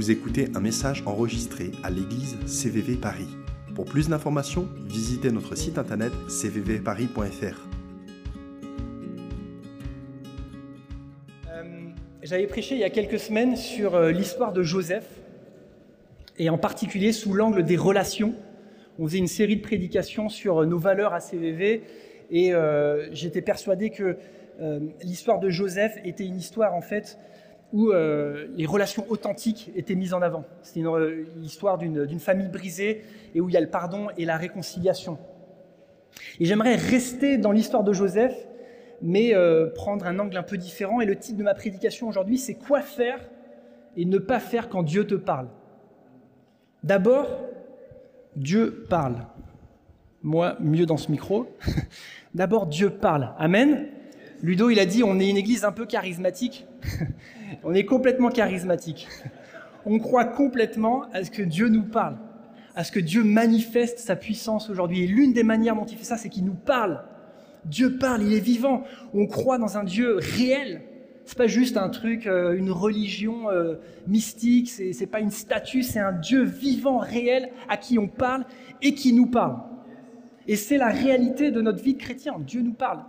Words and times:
Vous 0.00 0.10
écoutez 0.10 0.48
un 0.54 0.60
message 0.60 1.02
enregistré 1.04 1.72
à 1.82 1.90
l'église 1.90 2.38
CVV 2.46 2.94
Paris. 2.96 3.28
Pour 3.74 3.84
plus 3.84 4.08
d'informations, 4.08 4.66
visitez 4.86 5.30
notre 5.30 5.54
site 5.56 5.76
internet 5.76 6.10
cvvparis.fr. 6.26 7.68
Euh, 11.50 11.62
J'avais 12.22 12.46
prêché 12.46 12.76
il 12.76 12.80
y 12.80 12.84
a 12.84 12.88
quelques 12.88 13.18
semaines 13.18 13.56
sur 13.56 13.94
euh, 13.94 14.10
l'histoire 14.10 14.54
de 14.54 14.62
Joseph, 14.62 15.06
et 16.38 16.48
en 16.48 16.56
particulier 16.56 17.12
sous 17.12 17.34
l'angle 17.34 17.62
des 17.62 17.76
relations. 17.76 18.32
On 18.98 19.06
faisait 19.06 19.18
une 19.18 19.26
série 19.26 19.56
de 19.56 19.62
prédications 19.62 20.30
sur 20.30 20.62
euh, 20.62 20.64
nos 20.64 20.78
valeurs 20.78 21.12
à 21.12 21.20
CVV, 21.20 21.82
et 22.30 22.54
euh, 22.54 23.12
j'étais 23.12 23.42
persuadé 23.42 23.90
que 23.90 24.16
l'histoire 25.02 25.40
de 25.40 25.50
Joseph 25.50 25.98
était 26.04 26.24
une 26.24 26.36
histoire 26.36 26.74
en 26.74 26.82
fait 26.82 27.18
où 27.72 27.90
euh, 27.90 28.48
les 28.56 28.66
relations 28.66 29.04
authentiques 29.08 29.70
étaient 29.76 29.94
mises 29.94 30.14
en 30.14 30.22
avant. 30.22 30.44
C'était 30.62 30.80
une, 30.80 30.88
euh, 30.88 31.24
histoire 31.42 31.78
d'une 31.78 32.04
d'une 32.04 32.18
famille 32.18 32.48
brisée 32.48 33.04
et 33.34 33.40
où 33.40 33.48
il 33.48 33.52
y 33.52 33.56
a 33.56 33.60
le 33.60 33.68
pardon 33.68 34.08
et 34.18 34.24
la 34.24 34.36
réconciliation. 34.36 35.18
Et 36.40 36.44
j'aimerais 36.44 36.74
rester 36.74 37.38
dans 37.38 37.52
l'histoire 37.52 37.84
de 37.84 37.92
Joseph, 37.92 38.34
mais 39.02 39.34
euh, 39.34 39.68
prendre 39.68 40.06
un 40.06 40.18
angle 40.18 40.36
un 40.36 40.42
peu 40.42 40.56
différent. 40.56 41.00
Et 41.00 41.06
le 41.06 41.16
titre 41.16 41.38
de 41.38 41.44
ma 41.44 41.54
prédication 41.54 42.08
aujourd'hui, 42.08 42.38
c'est 42.38 42.54
Quoi 42.54 42.80
faire 42.80 43.20
et 43.96 44.04
ne 44.04 44.18
pas 44.18 44.40
faire 44.40 44.68
quand 44.68 44.82
Dieu 44.82 45.06
te 45.06 45.14
parle? 45.14 45.48
D'abord, 46.82 47.28
Dieu 48.36 48.86
parle. 48.88 49.26
Moi, 50.22 50.56
mieux 50.60 50.86
dans 50.86 50.96
ce 50.96 51.10
micro. 51.10 51.46
D'abord, 52.34 52.66
Dieu 52.66 52.90
parle. 52.90 53.32
Amen. 53.38 53.88
Ludo, 54.42 54.70
il 54.70 54.80
a 54.80 54.86
dit, 54.86 55.04
on 55.04 55.20
est 55.20 55.28
une 55.28 55.36
église 55.36 55.64
un 55.64 55.72
peu 55.72 55.84
charismatique. 55.84 56.66
on 57.64 57.74
est 57.74 57.84
complètement 57.84 58.30
charismatique. 58.30 59.06
On 59.84 59.98
croit 59.98 60.24
complètement 60.24 61.04
à 61.12 61.24
ce 61.24 61.30
que 61.30 61.42
Dieu 61.42 61.68
nous 61.68 61.82
parle, 61.82 62.16
à 62.74 62.84
ce 62.84 62.92
que 62.92 63.00
Dieu 63.00 63.22
manifeste 63.22 63.98
sa 63.98 64.16
puissance 64.16 64.70
aujourd'hui. 64.70 65.04
Et 65.04 65.06
l'une 65.06 65.34
des 65.34 65.42
manières 65.42 65.74
dont 65.74 65.84
il 65.84 65.98
fait 65.98 66.04
ça, 66.04 66.16
c'est 66.16 66.30
qu'il 66.30 66.44
nous 66.44 66.54
parle. 66.54 67.02
Dieu 67.66 67.98
parle, 67.98 68.22
il 68.22 68.32
est 68.32 68.40
vivant. 68.40 68.84
On 69.12 69.26
croit 69.26 69.58
dans 69.58 69.76
un 69.76 69.84
Dieu 69.84 70.16
réel. 70.16 70.82
C'est 71.26 71.36
pas 71.36 71.46
juste 71.46 71.76
un 71.76 71.90
truc, 71.90 72.26
euh, 72.26 72.56
une 72.56 72.70
religion 72.70 73.50
euh, 73.50 73.74
mystique, 74.08 74.68
c'est 74.70 74.92
c'est 74.92 75.06
pas 75.06 75.20
une 75.20 75.30
statue, 75.30 75.82
c'est 75.82 76.00
un 76.00 76.12
Dieu 76.12 76.42
vivant, 76.42 76.98
réel, 76.98 77.50
à 77.68 77.76
qui 77.76 77.98
on 77.98 78.08
parle 78.08 78.44
et 78.82 78.94
qui 78.94 79.12
nous 79.12 79.26
parle. 79.26 79.58
Et 80.48 80.56
c'est 80.56 80.78
la 80.78 80.88
réalité 80.88 81.52
de 81.52 81.60
notre 81.60 81.84
vie 81.84 81.94
de 81.94 82.00
chrétien. 82.00 82.34
Dieu 82.40 82.62
nous 82.62 82.72
parle. 82.72 83.04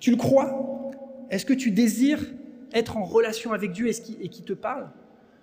Tu 0.00 0.10
le 0.10 0.16
crois? 0.16 0.90
Est-ce 1.30 1.44
que 1.44 1.52
tu 1.52 1.70
désires 1.70 2.24
être 2.72 2.96
en 2.96 3.04
relation 3.04 3.52
avec 3.52 3.72
Dieu 3.72 3.88
et 3.88 4.28
qui, 4.28 4.42
te 4.42 4.52
parle? 4.52 4.88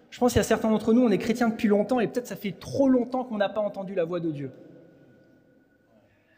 Je 0.10 0.20
pense 0.20 0.34
qu'il 0.34 0.40
y 0.40 0.42
a 0.42 0.44
certains 0.44 0.70
d'entre 0.70 0.94
nous, 0.94 1.02
on 1.02 1.12
est 1.12 1.18
chrétiens 1.18 1.50
depuis 1.50 1.68
longtemps 1.68 2.00
et 2.00 2.08
peut-être 2.08 2.28
ça 2.28 2.36
fait 2.36 2.56
trop 2.58 2.88
longtemps 2.88 3.24
qu'on 3.24 3.38
n'a 3.38 3.50
pas 3.50 3.62
entendu 3.62 3.96
la 3.96 4.06
voix 4.06 4.20
de 4.20 4.32
Dieu. 4.32 4.52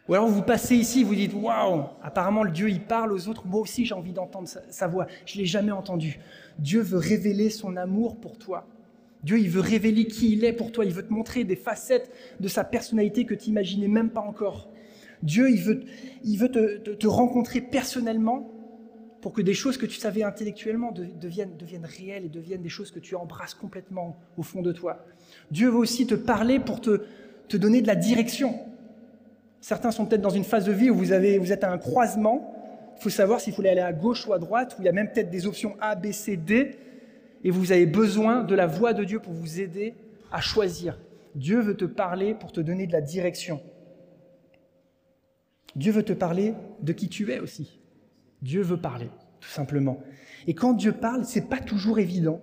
Ou 0.08 0.14
alors 0.14 0.28
vous 0.28 0.42
passez 0.42 0.76
ici, 0.76 1.04
vous 1.04 1.16
dites 1.16 1.34
waouh, 1.34 1.84
apparemment 2.02 2.44
le 2.44 2.52
Dieu 2.52 2.70
il 2.70 2.82
parle 2.82 3.12
aux 3.12 3.28
autres, 3.28 3.46
moi 3.46 3.60
aussi 3.60 3.86
j'ai 3.86 3.94
envie 3.94 4.14
d'entendre 4.14 4.48
sa, 4.48 4.88
voix. 4.88 5.06
Je 5.26 5.38
l'ai 5.38 5.46
jamais 5.46 5.72
entendu. 5.72 6.20
Dieu 6.60 6.82
veut 6.82 6.98
révéler 6.98 7.50
son 7.50 7.76
amour 7.76 8.16
pour 8.16 8.38
toi. 8.38 8.66
Dieu 9.24 9.38
il 9.38 9.50
veut 9.50 9.62
révéler 9.62 10.06
qui 10.06 10.32
il 10.32 10.46
est 10.46 10.54
pour 10.54 10.72
toi. 10.72 10.86
Il 10.86 10.94
veut 10.94 11.06
te 11.06 11.12
montrer 11.12 11.44
des 11.44 11.58
facettes 11.58 12.10
de 12.40 12.48
sa 12.48 12.64
personnalité 12.64 13.26
que 13.26 13.34
tu 13.34 13.50
imaginais 13.50 13.90
même 13.90 14.10
pas 14.10 14.22
encore. 14.22 14.70
Dieu 15.24 15.50
il 15.50 15.62
veut, 15.62 15.82
il 16.24 16.38
veut 16.38 16.50
te, 16.50 17.08
rencontrer 17.08 17.62
personnellement 17.62 18.52
pour 19.22 19.34
que 19.34 19.42
des 19.42 19.54
choses 19.54 19.78
que 19.78 19.86
tu 19.86 20.00
savais 20.00 20.24
intellectuellement 20.24 20.92
de- 20.92 21.06
deviennent, 21.06 21.56
réelles 21.84 22.26
et 22.26 22.30
deviennent 22.30 22.62
des 22.62 22.70
choses 22.70 22.92
que 22.92 23.00
tu 23.00 23.16
embrasses 23.16 23.54
complètement 23.54 24.16
au 24.38 24.44
fond 24.44 24.62
de 24.62 24.72
toi. 24.72 25.06
Dieu 25.52 25.70
veut 25.70 25.78
aussi 25.78 26.06
te 26.06 26.16
parler 26.16 26.60
pour 26.60 26.82
te, 26.82 27.02
donner 27.58 27.82
de 27.82 27.88
la 27.88 27.96
direction. 27.96 28.60
Certains 29.60 29.92
sont 29.92 30.06
peut-être 30.06 30.22
dans 30.22 30.30
une 30.30 30.44
phase 30.44 30.66
de 30.66 30.72
vie 30.72 30.90
où 30.90 30.96
vous, 30.96 31.06
vous 31.06 31.52
êtes 31.52 31.64
à 31.64 31.72
un 31.72 31.78
croisement. 31.78 32.54
Il 32.98 33.04
faut 33.04 33.10
savoir 33.10 33.40
s'il 33.40 33.54
faut 33.54 33.62
aller 33.62 33.80
à 33.80 33.94
gauche 33.94 34.28
ou 34.28 34.34
à 34.34 34.40
droite, 34.40 34.76
où 34.78 34.82
il 34.82 34.86
y 34.86 34.90
a 34.90 34.92
même 34.92 35.12
peut-être 35.12 35.30
des 35.30 35.46
options 35.46 35.76
A, 35.82 35.96
B, 35.96 36.12
C, 36.12 36.38
D. 36.38 36.76
Et 37.44 37.52
vous 37.52 37.72
avez 37.72 37.86
besoin 37.86 38.44
de 38.44 38.56
la 38.56 38.68
voix 38.68 38.94
de 38.94 39.04
Dieu 39.04 39.20
pour 39.20 39.34
vous 39.34 39.60
aider 39.60 39.96
à 40.32 40.42
choisir. 40.42 41.00
Dieu 41.36 41.60
veut 41.60 41.76
te 41.76 41.86
parler 41.86 42.34
pour 42.34 42.52
te 42.52 42.60
donner 42.60 42.88
de 42.88 42.94
la 42.94 43.02
direction. 43.02 43.62
Dieu 45.78 45.92
veut 45.92 46.04
te 46.04 46.14
parler 46.14 46.56
de 46.82 46.92
qui 46.92 47.08
tu 47.08 47.32
es 47.32 47.40
aussi. 47.40 47.80
Dieu 48.42 48.64
veut 48.64 48.82
parler, 48.82 49.10
tout 49.40 49.50
simplement. 49.50 50.00
Et 50.48 50.56
quand 50.56 50.74
Dieu 50.74 50.92
parle, 50.92 51.24
c'est 51.24 51.48
pas 51.48 51.60
toujours 51.60 52.00
évident. 52.00 52.42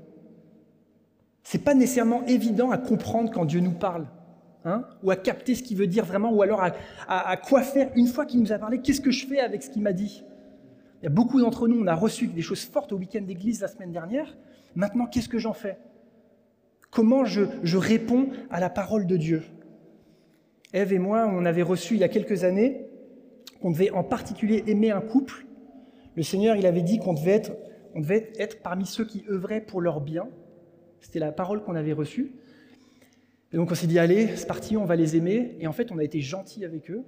C'est 1.43 1.63
pas 1.63 1.75
nécessairement 1.75 2.25
évident 2.27 2.71
à 2.71 2.79
comprendre 2.79 3.33
quand 3.33 3.45
Dieu 3.45 3.61
nous 3.61 3.73
parle, 3.73 4.07
hein, 4.65 4.87
ou 5.03 5.11
à 5.11 5.17
capter 5.17 5.57
ce 5.57 5.65
qu'il 5.65 5.77
veut 5.77 5.89
dire 5.89 6.05
vraiment, 6.05 6.33
ou 6.33 6.43
alors 6.43 6.63
à, 7.09 7.37
quoi 7.37 7.63
faire 7.63 7.91
une 7.97 8.07
fois 8.07 8.25
qu'il 8.25 8.41
nous 8.41 8.53
a 8.53 8.59
parlé. 8.59 8.81
Qu'est-ce 8.81 9.01
que 9.01 9.11
je 9.11 9.27
fais 9.27 9.41
avec 9.41 9.65
ce 9.65 9.69
qu'il 9.71 9.83
m'a 9.83 9.93
dit? 9.93 10.23
Il 11.03 11.05
y 11.05 11.09
a 11.09 11.11
beaucoup 11.11 11.41
d'entre 11.41 11.67
nous, 11.67 11.83
on 11.83 11.87
a 11.89 11.95
reçu 11.95 12.29
des 12.29 12.41
choses 12.41 12.65
fortes 12.65 12.93
au 12.93 12.97
week-end 12.97 13.23
d'église 13.23 13.61
la 13.61 13.69
semaine 13.69 13.93
dernière. 13.93 14.37
Maintenant, 14.77 15.07
qu'est-ce 15.07 15.29
que 15.29 15.39
j'en 15.39 15.53
fais? 15.53 15.77
Comment 16.91 17.25
je, 17.25 17.43
je 17.65 17.77
réponds 17.77 18.29
à 18.51 18.61
la 18.61 18.71
parole 18.71 19.07
de 19.07 19.17
Dieu? 19.17 19.43
Ève 20.73 20.93
et 20.93 20.99
moi, 20.99 21.29
on 21.29 21.45
avait 21.45 21.63
reçu 21.63 21.95
il 21.95 22.01
y 22.01 22.05
a 22.05 22.09
quelques 22.09 22.45
années 22.45 22.84
qu'on 23.65 23.71
devait 23.71 23.91
en 23.93 24.05
particulier 24.05 24.63
aimer 24.67 24.91
un 24.91 25.01
couple. 25.01 25.47
Le 26.17 26.23
Seigneur, 26.23 26.55
il 26.55 26.67
avait 26.67 26.83
dit 26.83 26.99
qu'on 26.99 27.15
devait 27.15 27.31
être, 27.31 27.53
on 27.95 28.01
devait 28.01 28.31
être 28.39 28.61
parmi 28.61 28.85
ceux 28.85 29.07
qui 29.07 29.25
œuvraient 29.27 29.63
pour 29.63 29.81
leur 29.81 30.03
bien. 30.03 30.29
C'était 31.01 31.19
la 31.19 31.33
parole 31.33 31.63
qu'on 31.65 31.75
avait 31.75 31.95
reçue. 31.95 32.33
Et 33.55 33.57
donc 33.57 33.71
on 33.71 33.75
s'est 33.75 33.87
dit, 33.87 33.99
allez, 33.99 34.37
c'est 34.37 34.47
parti, 34.47 34.77
on 34.77 34.85
va 34.85 34.97
les 34.97 35.17
aimer. 35.17 35.57
Et 35.61 35.67
en 35.67 35.73
fait, 35.73 35.91
on 35.93 35.97
a 35.97 36.05
été 36.05 36.21
gentils 36.21 36.63
avec 36.67 36.91
eux. 36.91 37.05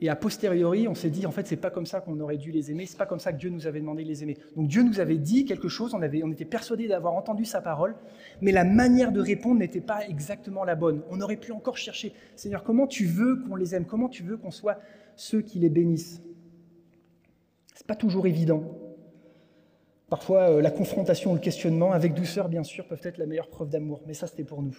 Et 0.00 0.08
a 0.08 0.16
posteriori, 0.16 0.88
on 0.88 0.96
s'est 0.96 1.10
dit, 1.10 1.26
en 1.26 1.30
fait, 1.30 1.46
c'est 1.46 1.54
pas 1.54 1.70
comme 1.70 1.86
ça 1.86 2.00
qu'on 2.00 2.18
aurait 2.18 2.38
dû 2.38 2.50
les 2.50 2.72
aimer, 2.72 2.86
c'est 2.86 2.98
pas 2.98 3.06
comme 3.06 3.20
ça 3.20 3.32
que 3.32 3.38
Dieu 3.38 3.50
nous 3.50 3.68
avait 3.68 3.78
demandé 3.78 4.02
de 4.02 4.08
les 4.08 4.24
aimer. 4.24 4.36
Donc 4.56 4.66
Dieu 4.66 4.82
nous 4.82 4.98
avait 4.98 5.18
dit 5.18 5.44
quelque 5.44 5.68
chose, 5.68 5.94
on, 5.94 6.02
avait, 6.02 6.24
on 6.24 6.32
était 6.32 6.44
persuadé 6.44 6.88
d'avoir 6.88 7.14
entendu 7.14 7.44
sa 7.44 7.60
parole, 7.60 7.94
mais 8.40 8.50
la 8.50 8.64
manière 8.64 9.12
de 9.12 9.20
répondre 9.20 9.60
n'était 9.60 9.80
pas 9.80 10.04
exactement 10.08 10.64
la 10.64 10.74
bonne. 10.74 11.02
On 11.08 11.20
aurait 11.20 11.36
pu 11.36 11.52
encore 11.52 11.76
chercher, 11.76 12.14
Seigneur, 12.34 12.64
comment 12.64 12.88
tu 12.88 13.04
veux 13.04 13.44
qu'on 13.44 13.54
les 13.54 13.76
aime? 13.76 13.84
Comment 13.84 14.08
tu 14.08 14.24
veux 14.24 14.36
qu'on 14.36 14.50
soit 14.50 14.80
ceux 15.22 15.40
qui 15.40 15.58
les 15.60 15.68
bénissent 15.68 16.20
C'est 17.74 17.86
pas 17.86 17.94
toujours 17.94 18.26
évident. 18.26 18.64
Parfois, 20.10 20.50
euh, 20.50 20.60
la 20.60 20.70
confrontation, 20.72 21.32
le 21.32 21.38
questionnement, 21.38 21.92
avec 21.92 22.12
douceur, 22.12 22.48
bien 22.48 22.64
sûr, 22.64 22.86
peuvent 22.86 23.00
être 23.04 23.18
la 23.18 23.26
meilleure 23.26 23.48
preuve 23.48 23.70
d'amour, 23.70 24.00
mais 24.06 24.14
ça, 24.14 24.26
c'était 24.26 24.42
pour 24.44 24.62
nous. 24.62 24.76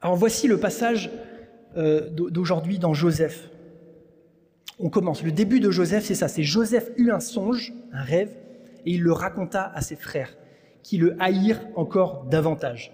Alors 0.00 0.16
voici 0.16 0.48
le 0.48 0.58
passage 0.58 1.10
euh, 1.76 2.10
d'au- 2.10 2.28
d'aujourd'hui 2.28 2.78
dans 2.78 2.92
Joseph. 2.92 3.50
On 4.80 4.90
commence. 4.90 5.22
Le 5.22 5.30
début 5.32 5.60
de 5.60 5.70
Joseph, 5.70 6.04
c'est 6.04 6.16
ça. 6.16 6.26
C'est 6.26 6.42
Joseph 6.42 6.90
eut 6.96 7.10
un 7.12 7.20
songe, 7.20 7.72
un 7.92 8.02
rêve, 8.02 8.30
et 8.84 8.90
il 8.94 9.02
le 9.02 9.12
raconta 9.12 9.70
à 9.74 9.80
ses 9.80 9.96
frères, 9.96 10.36
qui 10.82 10.98
le 10.98 11.16
haïrent 11.22 11.62
encore 11.76 12.24
davantage. 12.24 12.92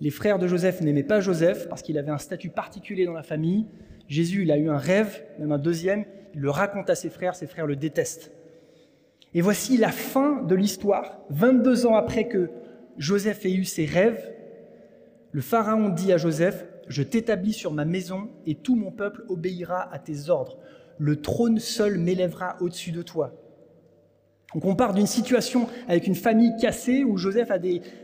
Les 0.00 0.10
frères 0.10 0.38
de 0.38 0.46
Joseph 0.46 0.80
n'aimaient 0.82 1.02
pas 1.02 1.20
Joseph 1.20 1.68
parce 1.68 1.82
qu'il 1.82 1.98
avait 1.98 2.10
un 2.10 2.18
statut 2.18 2.50
particulier 2.50 3.06
dans 3.06 3.14
la 3.14 3.22
famille. 3.22 3.66
Jésus, 4.08 4.42
il 4.42 4.52
a 4.52 4.58
eu 4.58 4.68
un 4.68 4.76
rêve, 4.76 5.24
même 5.38 5.52
un 5.52 5.58
deuxième. 5.58 6.04
Il 6.34 6.40
le 6.40 6.50
raconte 6.50 6.90
à 6.90 6.94
ses 6.94 7.08
frères. 7.08 7.34
Ses 7.34 7.46
frères 7.46 7.66
le 7.66 7.76
détestent. 7.76 8.30
Et 9.32 9.40
voici 9.40 9.76
la 9.76 9.90
fin 9.90 10.42
de 10.42 10.54
l'histoire. 10.54 11.20
22 11.30 11.86
ans 11.86 11.96
après 11.96 12.28
que 12.28 12.50
Joseph 12.98 13.44
ait 13.46 13.52
eu 13.52 13.64
ses 13.64 13.86
rêves, 13.86 14.32
le 15.32 15.40
Pharaon 15.40 15.88
dit 15.88 16.12
à 16.12 16.18
Joseph, 16.18 16.66
Je 16.88 17.02
t'établis 17.02 17.52
sur 17.52 17.72
ma 17.72 17.84
maison 17.84 18.28
et 18.46 18.54
tout 18.54 18.76
mon 18.76 18.90
peuple 18.90 19.24
obéira 19.28 19.92
à 19.92 19.98
tes 19.98 20.30
ordres. 20.30 20.58
Le 20.98 21.20
trône 21.20 21.58
seul 21.58 21.98
m'élèvera 21.98 22.56
au-dessus 22.60 22.92
de 22.92 23.02
toi. 23.02 23.32
Donc 24.54 24.64
on 24.64 24.76
part 24.76 24.94
d'une 24.94 25.06
situation 25.06 25.68
avec 25.88 26.06
une 26.06 26.14
famille 26.14 26.52
cassée 26.60 27.04
où 27.04 27.16
Joseph 27.16 27.50
a, 27.50 27.58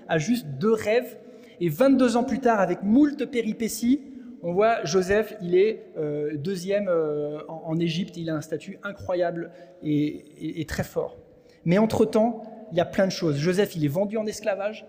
a 0.09 0.19
juste 0.19 0.47
deux 0.59 0.73
rêves. 0.73 1.17
Et 1.63 1.69
22 1.69 2.17
ans 2.17 2.25
plus 2.25 2.41
tard, 2.41 2.59
avec 2.59 2.83
moult 2.83 3.25
péripéties, 3.31 4.01
on 4.43 4.53
voit 4.53 4.85
Joseph, 4.85 5.37
il 5.41 5.55
est 5.55 5.93
euh, 5.97 6.37
deuxième 6.37 6.89
euh, 6.89 7.39
en, 7.47 7.79
Égypte, 7.79 8.17
il 8.17 8.31
a 8.31 8.35
un 8.35 8.41
statut 8.41 8.81
incroyable 8.83 9.53
et, 9.85 10.65
très 10.67 10.83
fort. 10.83 11.17
Mais 11.65 11.79
entre-temps, 11.79 12.43
il 12.73 12.79
y 12.79 12.81
a 12.81 12.85
plein 12.85 13.07
de 13.07 13.13
choses. 13.13 13.37
Joseph, 13.37 13.77
il 13.77 13.85
est 13.85 13.89
vendu 13.89 14.17
en 14.17 14.27
esclavage, 14.27 14.85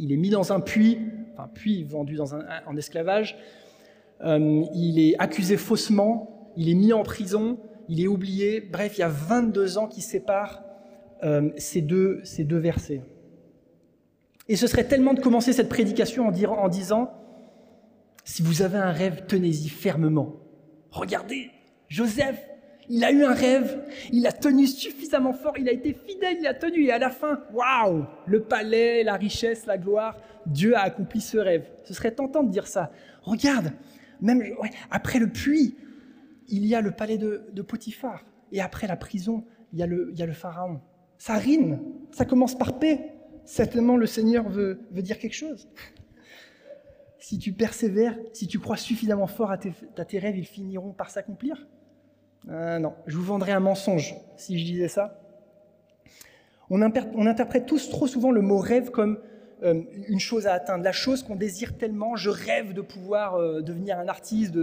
il 0.00 0.10
est 0.10 0.16
mis 0.16 0.30
dans 0.30 0.52
un 0.52 0.58
puits, 0.58 0.98
enfin 1.34 1.48
puits 1.54 1.84
vendu 1.84 2.16
dans 2.16 2.34
en 2.34 2.76
esclavage, 2.76 3.38
Euh, 4.20 4.64
il 4.74 4.98
est 4.98 5.14
accusé 5.20 5.56
faussement, 5.56 6.50
il 6.56 6.68
est 6.68 6.74
mis 6.74 6.92
en 6.92 7.04
prison, 7.04 7.56
il 7.88 8.02
est 8.02 8.08
oublié. 8.08 8.60
Bref, 8.60 8.98
il 8.98 9.02
y 9.02 9.04
a 9.04 9.08
22 9.08 9.78
ans 9.78 9.86
qui 9.86 10.00
séparent 10.00 10.64
ces, 11.56 11.82
deux, 11.82 12.20
ces 12.24 12.42
deux 12.42 12.58
versets. 12.58 13.02
Et 14.48 14.56
ce 14.56 14.66
serait 14.66 14.84
tellement 14.84 15.14
de 15.14 15.20
commencer 15.20 15.52
cette 15.52 15.68
prédication 15.68 16.26
en, 16.26 16.32
en 16.32 16.68
disant, 16.68 17.12
si 18.24 18.42
vous 18.42 18.62
avez 18.62 18.78
un 18.78 18.92
rêve, 18.92 19.24
tenez-y 19.26 19.68
fermement. 19.68 20.34
Regardez, 20.90 21.50
Joseph, 21.88 22.38
Il 22.90 23.04
a 23.04 23.12
eu 23.12 23.22
un 23.22 23.34
rêve, 23.34 23.84
il 24.12 24.26
a 24.26 24.32
tenu 24.32 24.66
suffisamment 24.66 25.34
fort, 25.34 25.58
il 25.58 25.68
a 25.68 25.72
été 25.72 25.92
fidèle, 25.92 26.38
il 26.40 26.46
a 26.46 26.54
tenu, 26.54 26.84
et 26.84 26.92
à 26.92 26.98
la 26.98 27.10
fin, 27.10 27.40
waouh, 27.52 28.06
le 28.26 28.40
palais, 28.40 29.04
la 29.04 29.14
richesse, 29.14 29.66
la 29.66 29.76
gloire, 29.76 30.16
Dieu 30.46 30.74
a 30.74 30.80
accompli 30.80 31.20
ce 31.20 31.36
rêve. 31.36 31.68
Ce 31.84 31.92
serait 31.92 32.12
tentant 32.12 32.42
de 32.42 32.50
dire 32.50 32.66
ça. 32.66 32.90
Regarde, 33.22 33.72
même 34.22 34.42
après 34.90 35.18
le 35.18 35.28
puits, 35.28 35.76
il 36.48 36.64
y 36.64 36.74
a 36.74 36.80
le 36.80 36.92
palais 36.92 37.18
de, 37.18 37.62
Potiphar, 37.62 38.24
et 38.52 38.62
après 38.62 38.86
la 38.86 38.96
prison, 38.96 39.44
il 39.74 39.78
y 39.78 39.82
a 39.82 39.86
le, 39.86 40.08
il 40.12 40.18
y 40.18 40.22
a 40.22 40.26
le 40.26 40.32
pharaon. 40.32 40.80
Ça 41.18 41.34
rime, 41.34 41.80
ça 42.10 42.24
commence 42.24 42.56
par 42.56 42.78
paix. 42.78 43.12
Certainement, 43.48 43.96
le 43.96 44.04
Seigneur 44.04 44.46
veut, 44.46 44.78
dire 44.92 45.18
quelque 45.18 45.34
chose. 45.34 45.70
Si 47.18 47.38
tu 47.38 47.54
persévères, 47.54 48.14
si 48.34 48.46
tu 48.46 48.58
crois 48.58 48.76
suffisamment 48.76 49.26
fort 49.26 49.50
à 49.50 49.56
tes, 49.56 50.18
rêves, 50.18 50.36
ils 50.36 50.44
finiront 50.44 50.92
par 50.92 51.08
s'accomplir. 51.08 51.66
Euh, 52.50 52.78
non, 52.78 52.92
je 53.06 53.16
vous 53.16 53.24
vendrais 53.24 53.52
un 53.52 53.60
mensonge 53.60 54.14
si 54.36 54.58
je 54.58 54.64
disais 54.66 54.88
ça. 54.88 55.18
On, 56.68 56.82
interprète 56.82 57.64
tous 57.64 57.88
trop 57.88 58.06
souvent 58.06 58.30
le 58.30 58.42
mot 58.42 58.58
rêve 58.58 58.90
comme 58.90 59.18
euh, 59.62 59.80
une 60.08 60.20
chose 60.20 60.46
à 60.46 60.52
atteindre, 60.52 60.84
la 60.84 60.92
chose 60.92 61.22
qu'on 61.22 61.34
désire 61.34 61.78
tellement. 61.78 62.16
Je 62.16 62.28
rêve 62.28 62.74
de 62.74 62.82
pouvoir 62.82 63.36
euh, 63.36 63.62
devenir 63.62 63.98
un 63.98 64.08
artiste, 64.08 64.54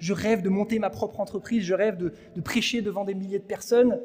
je 0.00 0.12
rêve 0.12 0.42
de 0.42 0.48
monter 0.48 0.80
ma 0.80 0.90
propre 0.90 1.20
entreprise, 1.20 1.62
je 1.62 1.74
rêve 1.74 1.96
de, 1.96 2.40
prêcher 2.40 2.82
devant 2.82 3.04
des 3.04 3.14
milliers 3.14 3.38
de 3.38 3.44
personnes. 3.44 4.00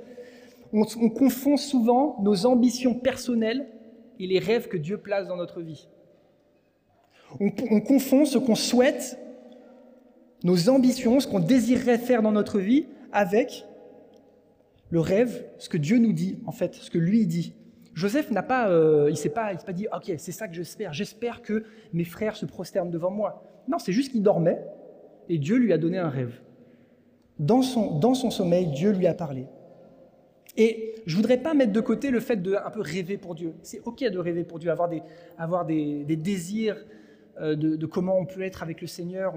On, 0.74 0.86
confond 1.10 1.58
souvent 1.58 2.18
nos 2.22 2.46
ambitions 2.46 2.94
personnelles 2.94 3.68
et 4.20 4.28
les 4.28 4.40
rêves 4.40 4.68
que 4.68 4.78
Dieu 4.78 4.98
place 4.98 5.28
dans 5.28 5.38
notre 5.38 5.62
vie. 5.62 5.88
On, 7.40 7.52
on 7.72 7.82
confond 7.82 8.26
ce 8.26 8.38
qu'on 8.38 8.56
souhaite, 8.56 9.20
nos 10.44 10.70
ambitions, 10.70 11.20
ce 11.20 11.28
qu'on 11.28 11.40
désirerait 11.40 11.98
faire 11.98 12.22
dans 12.22 12.32
notre 12.32 12.60
vie, 12.60 12.86
avec 13.12 13.66
le 14.90 15.00
rêve, 15.00 15.46
ce 15.58 15.70
que 15.70 15.78
Dieu 15.78 15.98
nous 15.98 16.14
dit, 16.14 16.40
en 16.46 16.52
fait, 16.52 16.76
ce 16.76 16.90
que 16.90 16.98
lui 16.98 17.26
dit. 17.28 17.54
Joseph 17.94 18.30
n'a 18.32 18.44
pas, 18.44 18.70
euh, 18.70 19.08
il 19.10 19.18
s'est 19.18 19.30
pas, 19.30 19.54
il 19.54 19.60
s'est 19.60 19.66
pas 19.66 19.74
dit, 19.74 19.88
ok, 19.92 20.14
c'est 20.18 20.32
ça 20.32 20.48
que 20.48 20.54
j'espère. 20.54 20.94
J'espère 20.94 21.42
que 21.42 21.64
mes 21.94 22.04
frères 22.04 22.36
se 22.36 22.46
prosternent 22.46 22.92
devant 22.92 23.12
moi. 23.12 23.44
Non, 23.68 23.80
c'est 23.80 23.92
juste 23.92 24.12
qu'il 24.12 24.22
dormait 24.22 24.64
et 25.30 25.38
Dieu 25.40 25.58
lui 25.58 25.74
a 25.74 25.78
donné 25.78 25.98
un 25.98 26.10
rêve. 26.10 26.40
Dans 27.40 27.62
son, 27.62 27.98
dans 28.00 28.14
son 28.14 28.30
sommeil, 28.30 28.68
Dieu 28.68 28.92
lui 28.92 29.08
a 29.08 29.14
parlé. 29.14 29.48
Et 30.58 30.96
je 31.06 31.16
voudrais 31.16 31.38
pas 31.38 31.54
mettre 31.54 31.72
de 31.72 31.80
côté 31.80 32.10
le 32.10 32.20
fait 32.20 32.38
de 32.38 32.56
un 32.56 32.72
peu 32.72 32.82
rêver 32.82 33.18
pour 33.18 33.36
Dieu. 33.36 33.54
C'est 33.62 33.82
ok 33.86 34.04
de 34.04 34.18
rêver 34.18 34.44
pour 34.44 34.58
Dieu, 34.58 34.72
avoir 34.72 34.90
des, 34.90 35.04
avoir 35.38 35.66
des, 35.66 36.04
désirs 36.04 36.84
euh, 37.40 37.56
de, 37.56 37.76
de, 37.76 37.86
comment 37.86 38.18
on 38.18 38.26
peut 38.26 38.42
être 38.42 38.64
avec 38.64 38.82
le 38.82 38.88
Seigneur. 38.88 39.36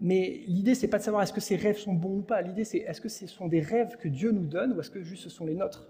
Mais 0.00 0.40
l'idée, 0.48 0.74
c'est 0.74 0.88
pas 0.88 0.98
de 0.98 1.04
savoir 1.04 1.22
est-ce 1.22 1.32
que 1.32 1.40
ces 1.40 1.54
rêves 1.54 1.78
sont 1.78 1.94
bons 1.94 2.18
ou 2.18 2.22
pas. 2.22 2.42
L'idée, 2.42 2.64
c'est 2.64 2.78
est-ce 2.78 3.00
que 3.00 3.08
ce 3.08 3.28
sont 3.28 3.46
des 3.46 3.60
rêves 3.60 3.96
que 3.96 4.08
Dieu 4.08 4.32
nous 4.32 4.46
donne 4.46 4.72
ou 4.72 4.80
est-ce 4.80 4.90
que 4.90 5.02
juste 5.02 5.22
ce 5.22 5.30
sont 5.30 5.46
les 5.46 5.54
nôtres? 5.54 5.86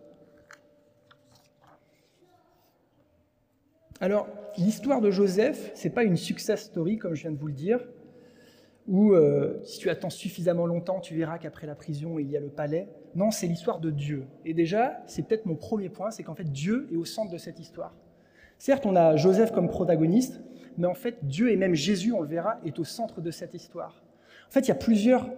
Alors, 4.01 4.29
l'histoire 4.59 5.01
de 5.01 5.11
Joseph, 5.11 5.71
c'est 5.75 5.91
pas 5.91 6.03
une 6.03 6.17
success 6.17 6.65
story, 6.65 6.99
comme 6.99 7.15
je 7.15 7.23
viens 7.23 7.31
de 7.31 7.39
vous 7.39 7.47
le 7.47 7.53
dire, 7.55 7.81
où 8.89 9.13
euh, 9.13 9.61
si 9.65 9.79
tu 9.79 9.91
attends 9.91 10.11
suffisamment 10.11 10.67
longtemps, 10.67 11.01
tu 11.01 11.15
verras 11.15 11.39
qu'après 11.39 11.67
la 11.67 11.75
prison, 11.75 12.19
il 12.19 12.31
y 12.31 12.37
a 12.37 12.41
le 12.41 12.49
palais. 12.49 12.89
Non, 13.15 13.31
c'est 13.31 13.47
l'histoire 13.47 13.79
de 13.79 13.91
Dieu. 13.91 14.25
Et 14.45 14.55
déjà, 14.55 15.03
c'est 15.07 15.27
peut-être 15.27 15.47
mon 15.47 15.55
premier 15.55 15.89
point, 15.89 16.11
c'est 16.11 16.23
qu'en 16.23 16.35
fait, 16.35 16.51
Dieu 16.51 16.89
est 16.93 16.97
au 16.97 17.05
centre 17.05 17.31
de 17.31 17.39
cette 17.39 17.61
histoire. 17.61 17.95
Certes, 18.59 18.87
on 18.87 18.97
a 18.97 19.17
Joseph 19.17 19.53
comme 19.53 19.69
protagoniste, 19.69 20.41
mais 20.79 20.87
en 20.87 20.95
fait, 20.95 21.19
Dieu 21.23 21.51
et 21.51 21.57
même 21.57 21.75
Jésus, 21.75 22.13
on 22.13 22.21
le 22.21 22.29
verra, 22.29 22.59
est 22.65 22.79
au 22.79 22.85
centre 22.85 23.21
de 23.21 23.31
cette 23.31 23.55
histoire. 23.55 24.03
En 24.49 24.51
fait, 24.53 24.61
il 24.61 24.69
y 24.69 24.73
a 24.73 24.77
plusieurs 24.77 25.29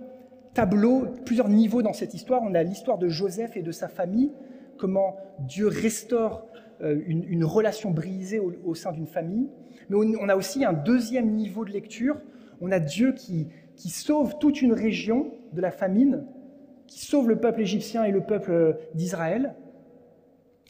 tableaux, 0.54 1.06
plusieurs 1.24 1.48
niveaux 1.48 1.82
dans 1.82 1.92
cette 1.92 2.14
histoire. 2.14 2.42
On 2.42 2.54
a 2.54 2.62
l'histoire 2.62 2.98
de 2.98 3.08
Joseph 3.08 3.56
et 3.56 3.62
de 3.62 3.72
sa 3.72 3.88
famille, 3.88 4.32
comment 4.78 5.16
Dieu 5.40 5.68
restaure 5.68 6.46
euh, 6.82 7.00
une, 7.06 7.44
relation 7.44 7.90
brisée 7.90 8.40
au, 8.40 8.74
sein 8.74 8.92
d'une 8.92 9.06
famille. 9.06 9.48
Mais 9.88 9.96
on, 9.96 10.28
a 10.28 10.36
aussi 10.36 10.64
un 10.64 10.72
deuxième 10.72 11.30
niveau 11.30 11.64
de 11.64 11.70
lecture. 11.70 12.16
On 12.60 12.70
a 12.72 12.80
Dieu 12.80 13.12
qui, 13.12 13.48
sauve 13.76 14.38
toute 14.38 14.62
une 14.62 14.72
région 14.72 15.32
de 15.52 15.60
la 15.60 15.70
famine, 15.70 16.26
qui 16.86 17.04
sauve 17.04 17.28
le 17.28 17.40
peuple 17.40 17.60
égyptien 17.60 18.04
et 18.04 18.10
le 18.10 18.22
peuple 18.22 18.78
d'Israël. 18.94 19.54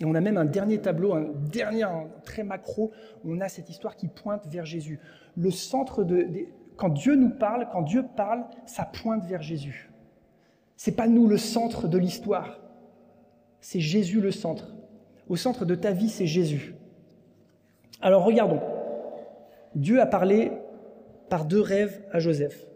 Et 0.01 0.05
on 0.05 0.15
a 0.15 0.21
même 0.21 0.37
un 0.37 0.45
dernier 0.45 0.79
tableau, 0.79 1.13
un 1.13 1.27
dernier 1.53 1.87
très 2.25 2.43
macro, 2.43 2.91
on 3.25 3.41
a 3.41 3.49
cette 3.49 3.71
histoire 3.71 3.97
qui 3.97 4.09
pointe 4.09 4.47
vers 4.47 4.65
Jésus. 4.65 4.99
Le 5.37 5.51
centre 5.51 6.03
de, 6.03 6.27
quand 6.77 6.89
Dieu 6.89 7.15
nous 7.15 7.31
parle, 7.31 7.69
quand 7.71 7.83
Dieu 7.83 8.05
parle, 8.17 8.45
ça 8.67 8.85
pointe 8.85 9.25
vers 9.25 9.43
Jésus. 9.43 9.91
C'est 10.77 10.97
pas 10.97 11.07
nous 11.07 11.29
le 11.29 11.39
centre 11.39 11.87
de 11.87 11.99
l'histoire, 11.99 12.61
c'est 13.61 13.81
Jésus 13.81 14.21
le 14.21 14.33
centre. 14.33 14.75
Au 15.29 15.37
centre 15.37 15.65
de 15.65 15.75
ta 15.75 15.93
vie, 15.93 16.11
c'est 16.11 16.27
Jésus. 16.27 16.75
Alors 18.01 18.25
regardons. 18.25 18.61
Dieu 19.75 20.01
a 20.01 20.07
parlé 20.07 20.53
par 21.29 21.45
deux 21.45 21.61
rêves 21.61 22.03
à 22.13 22.19
Joseph. 22.19 22.67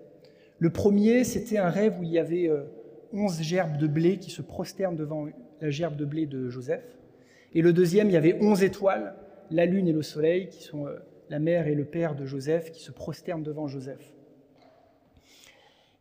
Le 0.58 0.70
premier, 0.70 1.24
c'était 1.24 1.58
un 1.58 1.70
rêve 1.70 1.98
où 2.00 2.02
il 2.02 2.10
y 2.10 2.18
avait 2.18 2.48
euh, 2.48 2.64
onze 3.12 3.40
gerbes 3.40 3.76
de 3.76 3.86
blé 3.86 4.18
qui 4.18 4.30
se 4.30 4.42
prosternent 4.42 4.96
devant 4.96 5.26
la 5.60 5.70
gerbe 5.70 5.96
de 5.96 6.04
blé 6.04 6.26
de 6.26 6.48
Joseph. 6.48 6.84
Et 7.54 7.62
le 7.62 7.72
deuxième, 7.72 8.08
il 8.08 8.12
y 8.12 8.16
avait 8.16 8.36
onze 8.40 8.62
étoiles, 8.62 9.14
la 9.50 9.66
lune 9.66 9.86
et 9.88 9.92
le 9.92 10.02
soleil, 10.02 10.48
qui 10.48 10.62
sont 10.62 10.86
euh, 10.86 10.96
la 11.30 11.38
mère 11.38 11.68
et 11.68 11.74
le 11.74 11.84
père 11.84 12.16
de 12.16 12.26
Joseph, 12.26 12.72
qui 12.72 12.82
se 12.82 12.90
prosternent 12.90 13.44
devant 13.44 13.68
Joseph. 13.68 14.14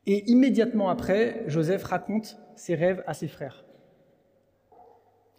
Et 0.07 0.29
immédiatement 0.31 0.89
après, 0.89 1.43
Joseph 1.47 1.83
raconte 1.83 2.39
ses 2.55 2.75
rêves 2.75 3.03
à 3.05 3.13
ses 3.13 3.27
frères. 3.27 3.63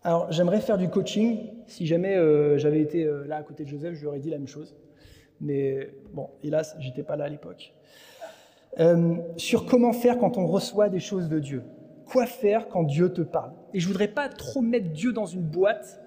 Alors, 0.04 0.30
j'aimerais 0.30 0.60
faire 0.60 0.78
du 0.78 0.88
coaching. 0.88 1.50
Si 1.66 1.86
jamais 1.86 2.16
euh, 2.16 2.56
j'avais 2.56 2.80
été 2.80 3.10
là 3.26 3.36
à 3.36 3.42
côté 3.42 3.64
de 3.64 3.68
Joseph, 3.68 3.94
je 3.94 4.00
lui 4.00 4.06
aurais 4.06 4.20
dit 4.20 4.30
la 4.30 4.38
même 4.38 4.46
chose. 4.46 4.76
Mais 5.40 5.90
bon, 6.12 6.28
hélas, 6.42 6.76
j'étais 6.80 7.02
pas 7.02 7.16
là 7.16 7.24
à 7.24 7.28
l'époque. 7.28 7.72
sur 9.36 9.66
comment 9.66 9.92
faire 9.92 10.18
quand 10.18 10.36
on 10.38 10.46
reçoit 10.46 10.88
des 10.88 11.00
choses 11.00 11.28
de 11.28 11.38
Dieu 11.38 11.62
quoi 12.08 12.26
faire 12.26 12.68
quand 12.68 12.82
Dieu 12.82 13.12
te 13.12 13.20
parle? 13.20 13.52
Et 13.74 13.80
je 13.80 13.86
voudrais 13.86 14.08
pas 14.08 14.28
trop 14.28 14.60
mettre 14.60 14.90
Dieu 14.90 15.12
dans 15.12 15.26
une 15.26 15.42
boîte, 15.42 16.00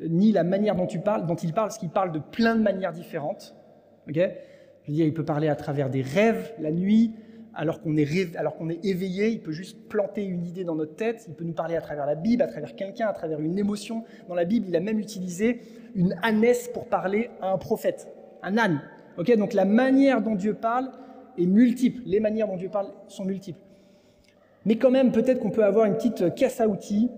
euh, 0.00 0.06
ni 0.08 0.32
la 0.32 0.44
manière 0.44 0.74
dont, 0.74 0.86
tu 0.86 0.98
parles, 0.98 1.26
dont 1.26 1.36
il 1.36 1.52
parle, 1.52 1.68
parce 1.68 1.78
qu'il 1.78 1.90
parle 1.90 2.12
de 2.12 2.18
plein 2.18 2.56
de 2.56 2.62
manières 2.62 2.92
différentes. 2.92 3.54
Ok? 4.08 4.16
Je 4.16 4.90
veux 4.90 4.94
dire, 4.94 5.06
il 5.06 5.14
peut 5.14 5.24
parler 5.24 5.48
à 5.48 5.56
travers 5.56 5.90
des 5.90 6.02
rêves 6.02 6.52
la 6.58 6.72
nuit, 6.72 7.12
alors 7.54 7.80
qu'on 7.80 7.96
est, 7.96 8.36
alors 8.36 8.56
qu'on 8.56 8.70
est 8.70 8.84
éveillé, 8.84 9.28
il 9.28 9.40
peut 9.40 9.52
juste 9.52 9.88
planter 9.88 10.24
une 10.24 10.46
idée 10.46 10.64
dans 10.64 10.74
notre 10.74 10.96
tête, 10.96 11.24
il 11.28 11.34
peut 11.34 11.44
nous 11.44 11.52
parler 11.52 11.76
à 11.76 11.80
travers 11.80 12.06
la 12.06 12.14
Bible, 12.14 12.42
à 12.42 12.46
travers 12.46 12.74
quelqu'un, 12.74 13.08
à 13.08 13.12
travers 13.12 13.40
une 13.40 13.58
émotion. 13.58 14.04
Dans 14.28 14.34
la 14.34 14.44
Bible, 14.44 14.66
il 14.68 14.76
a 14.76 14.80
même 14.80 14.98
utilisé 14.98 15.60
une 15.94 16.16
ânesse 16.22 16.68
pour 16.68 16.86
parler 16.86 17.30
à 17.40 17.52
un 17.52 17.58
prophète, 17.58 18.08
un 18.42 18.58
âne. 18.58 18.82
Ok 19.18 19.34
Donc 19.36 19.52
la 19.54 19.64
manière 19.64 20.22
dont 20.22 20.34
Dieu 20.34 20.54
parle 20.54 20.90
est 21.38 21.46
multiple, 21.46 22.02
les 22.06 22.20
manières 22.20 22.48
dont 22.48 22.56
Dieu 22.56 22.68
parle 22.68 22.88
sont 23.08 23.24
multiples. 23.24 23.60
Mais 24.66 24.76
quand 24.76 24.90
même, 24.90 25.12
peut-être 25.12 25.40
qu'on 25.40 25.50
peut 25.50 25.64
avoir 25.64 25.86
une 25.86 25.94
petite 25.94 26.34
caisse 26.34 26.60
à 26.60 26.68
outils 26.68 27.10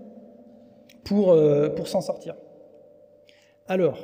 euh, 1.11 1.69
pour 1.69 1.87
s'en 1.87 2.01
sortir. 2.01 2.35
Alors, 3.67 3.99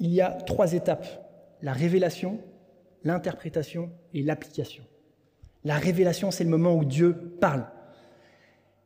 il 0.00 0.12
y 0.12 0.20
a 0.20 0.30
trois 0.30 0.72
étapes. 0.74 1.06
La 1.62 1.72
révélation, 1.72 2.38
l'interprétation 3.04 3.90
et 4.14 4.22
l'application. 4.22 4.84
La 5.64 5.76
révélation, 5.76 6.30
c'est 6.30 6.44
le 6.44 6.50
moment 6.50 6.74
où 6.74 6.84
Dieu 6.84 7.14
parle. 7.40 7.66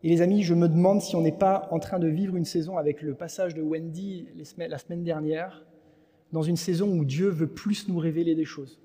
Et 0.03 0.09
les 0.09 0.21
amis, 0.21 0.43
je 0.43 0.55
me 0.55 0.69
demande 0.69 1.01
si 1.01 1.15
on 1.15 1.21
n'est 1.21 1.31
pas 1.31 1.69
en 1.71 1.79
train 1.79 1.99
de 1.99 2.09
vivre 2.09 2.37
une 2.37 2.45
saison 2.45 2.77
avec 2.77 3.03
le 3.03 3.15
passage 3.15 3.55
de 3.55 3.63
Wendy 3.63 4.27
la 4.59 4.79
semaine 4.79 5.05
dernière, 5.05 5.65
dans 6.33 6.43
une 6.43 6.57
saison 6.57 6.89
où 6.89 7.05
Dieu 7.05 7.29
veut 7.29 7.47
plus 7.47 7.89
nous 7.89 7.99
révéler 7.99 8.35
des 8.35 8.45
choses. 8.45 8.81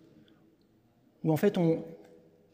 Où 1.24 1.32
en 1.32 1.38
fait 1.38 1.58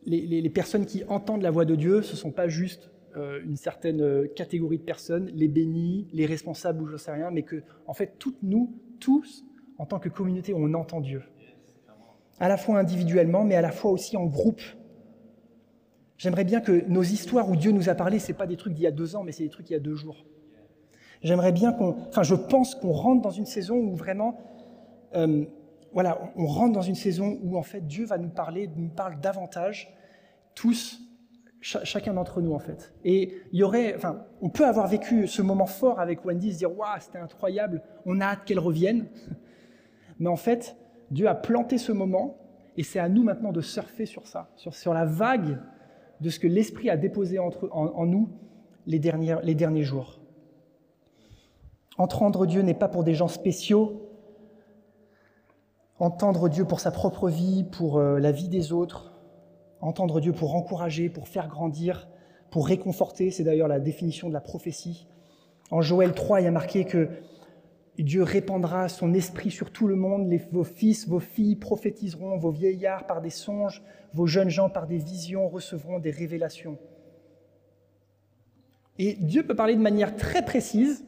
les, 0.05 0.49
personnes 0.49 0.85
qui 0.85 1.03
entendent 1.05 1.41
la 1.41 1.51
voix 1.51 1.65
de 1.65 1.75
Dieu, 1.75 2.01
ce 2.01 2.13
ne 2.13 2.17
sont 2.17 2.31
pas 2.31 2.47
juste 2.47 2.89
euh, 3.17 3.41
une 3.43 3.57
certaine 3.57 4.01
euh, 4.01 4.27
catégorie 4.27 4.77
de 4.77 4.83
personnes, 4.83 5.29
les 5.33 5.47
bénis, 5.47 6.07
les 6.13 6.25
responsables 6.25 6.81
ou 6.81 6.87
je 6.87 6.93
ne 6.93 6.97
sais 6.97 7.11
rien, 7.11 7.31
mais 7.31 7.43
que, 7.43 7.61
en 7.85 7.93
fait, 7.93 8.13
toutes 8.17 8.41
nous, 8.41 8.73
tous, 8.99 9.45
en 9.77 9.85
tant 9.85 9.99
que 9.99 10.09
communauté, 10.09 10.53
on 10.53 10.73
entend 10.73 11.01
Dieu. 11.01 11.21
À 12.39 12.47
la 12.47 12.57
fois 12.57 12.79
individuellement, 12.79 13.43
mais 13.43 13.55
à 13.55 13.61
la 13.61 13.71
fois 13.71 13.91
aussi 13.91 14.17
en 14.17 14.25
groupe. 14.25 14.61
J'aimerais 16.17 16.43
bien 16.43 16.61
que 16.61 16.85
nos 16.87 17.03
histoires 17.03 17.49
où 17.49 17.55
Dieu 17.55 17.71
nous 17.71 17.89
a 17.89 17.95
parlé, 17.95 18.19
ce 18.19 18.31
pas 18.31 18.47
des 18.47 18.57
trucs 18.57 18.73
d'il 18.73 18.83
y 18.83 18.87
a 18.87 18.91
deux 18.91 19.15
ans, 19.15 19.23
mais 19.23 19.31
c'est 19.31 19.43
des 19.43 19.49
trucs 19.49 19.65
d'il 19.65 19.73
y 19.73 19.77
a 19.77 19.79
deux 19.79 19.95
jours. 19.95 20.25
J'aimerais 21.21 21.51
bien 21.51 21.71
qu'on. 21.71 21.95
Enfin, 22.09 22.23
je 22.23 22.35
pense 22.35 22.75
qu'on 22.75 22.91
rentre 22.91 23.21
dans 23.21 23.31
une 23.31 23.45
saison 23.45 23.75
où 23.77 23.95
vraiment. 23.95 24.37
Euh, 25.15 25.45
voilà, 25.93 26.19
on 26.35 26.47
rentre 26.47 26.73
dans 26.73 26.81
une 26.81 26.95
saison 26.95 27.37
où 27.43 27.55
en 27.57 27.61
fait 27.61 27.85
Dieu 27.85 28.05
va 28.05 28.17
nous 28.17 28.29
parler, 28.29 28.69
nous 28.75 28.89
parle 28.89 29.19
davantage, 29.19 29.93
tous, 30.55 30.99
chacun 31.61 32.13
d'entre 32.13 32.41
nous 32.41 32.53
en 32.53 32.59
fait. 32.59 32.93
Et 33.05 33.35
il 33.51 33.59
y 33.59 33.63
aurait, 33.63 33.95
enfin, 33.95 34.25
on 34.41 34.49
peut 34.49 34.65
avoir 34.65 34.87
vécu 34.87 35.27
ce 35.27 35.41
moment 35.41 35.67
fort 35.67 35.99
avec 35.99 36.25
Wendy, 36.25 36.51
se 36.51 36.57
dire 36.57 36.75
waouh, 36.75 36.99
c'était 36.99 37.19
incroyable, 37.19 37.83
on 38.05 38.19
a 38.21 38.25
hâte 38.25 38.45
qu'elle 38.45 38.59
revienne. 38.59 39.07
Mais 40.19 40.29
en 40.29 40.35
fait, 40.35 40.75
Dieu 41.11 41.27
a 41.27 41.35
planté 41.35 41.77
ce 41.77 41.91
moment 41.91 42.37
et 42.75 42.83
c'est 42.83 42.99
à 42.99 43.07
nous 43.07 43.23
maintenant 43.23 43.51
de 43.51 43.61
surfer 43.61 44.05
sur 44.05 44.27
ça, 44.27 44.49
sur 44.55 44.93
la 44.93 45.05
vague 45.05 45.59
de 46.23 46.29
ce 46.29 46.39
que 46.39 46.47
l'Esprit 46.47 46.89
a 46.89 46.95
déposé 46.95 47.37
entre, 47.37 47.69
en, 47.73 48.05
nous 48.05 48.29
les, 48.87 48.99
les 49.43 49.55
derniers 49.55 49.83
jours. 49.83 50.21
Entendre 51.97 52.45
Dieu 52.45 52.61
n'est 52.61 52.73
pas 52.73 52.87
pour 52.87 53.03
des 53.03 53.13
gens 53.13 53.27
spéciaux, 53.27 54.09
entendre 55.99 56.47
Dieu 56.47 56.63
pour 56.63 56.79
sa 56.79 56.91
propre 56.91 57.29
vie, 57.29 57.65
pour 57.65 57.97
euh, 57.97 58.19
la 58.19 58.31
vie 58.31 58.47
des 58.47 58.71
autres, 58.71 59.13
entendre 59.81 60.21
Dieu 60.21 60.31
pour 60.31 60.55
encourager, 60.55 61.09
pour 61.09 61.27
faire 61.27 61.49
grandir, 61.49 62.07
pour 62.51 62.67
réconforter, 62.67 63.29
c'est 63.29 63.43
d'ailleurs 63.43 63.67
la 63.67 63.81
définition 63.81 64.29
de 64.29 64.33
la 64.33 64.41
prophétie. 64.41 65.07
En 65.71 65.81
Joël 65.81 66.13
3, 66.13 66.39
il 66.39 66.43
y 66.45 66.47
a 66.47 66.51
marqué 66.51 66.85
que 66.85 67.09
Dieu 67.99 68.23
répandra 68.23 68.89
son 68.89 69.13
esprit 69.13 69.51
sur 69.51 69.71
tout 69.71 69.87
le 69.87 69.95
monde, 69.95 70.33
vos 70.51 70.63
fils, 70.63 71.07
vos 71.07 71.19
filles 71.19 71.55
prophétiseront, 71.55 72.37
vos 72.37 72.49
vieillards 72.49 73.05
par 73.05 73.21
des 73.21 73.29
songes, 73.29 73.83
vos 74.13 74.25
jeunes 74.25 74.49
gens 74.49 74.69
par 74.69 74.87
des 74.87 74.97
visions 74.97 75.47
recevront 75.47 75.99
des 75.99 76.09
révélations. 76.09 76.79
Et 78.97 79.13
Dieu 79.19 79.43
peut 79.43 79.55
parler 79.55 79.75
de 79.75 79.81
manière 79.81 80.15
très 80.15 80.43
précise, 80.43 81.05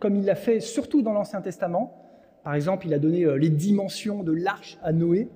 comme 0.00 0.16
il 0.16 0.24
l'a 0.24 0.34
fait 0.34 0.60
surtout 0.60 1.02
dans 1.02 1.12
l'Ancien 1.12 1.40
Testament. 1.40 2.02
Par 2.42 2.54
exemple, 2.54 2.86
il 2.86 2.94
a 2.94 2.98
donné 2.98 3.24
euh, 3.24 3.36
les 3.36 3.50
dimensions 3.50 4.22
de 4.22 4.32
l'arche 4.32 4.78
à 4.82 4.92
Noé, 4.92 5.28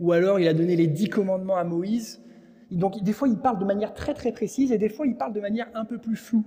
ou 0.00 0.12
alors 0.12 0.40
il 0.40 0.48
a 0.48 0.54
donné 0.54 0.76
les 0.76 0.86
dix 0.86 1.08
commandements 1.08 1.56
à 1.56 1.64
Moïse. 1.64 2.22
Donc 2.70 3.02
des 3.02 3.12
fois, 3.12 3.28
il 3.28 3.38
parle 3.38 3.58
de 3.58 3.64
manière 3.64 3.94
très 3.94 4.14
très 4.14 4.32
précise, 4.32 4.72
et 4.72 4.78
des 4.78 4.88
fois, 4.88 5.06
il 5.06 5.16
parle 5.16 5.32
de 5.32 5.40
manière 5.40 5.68
un 5.74 5.84
peu 5.84 5.98
plus 5.98 6.16
floue, 6.16 6.44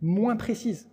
moins 0.00 0.36
précise. 0.36 0.88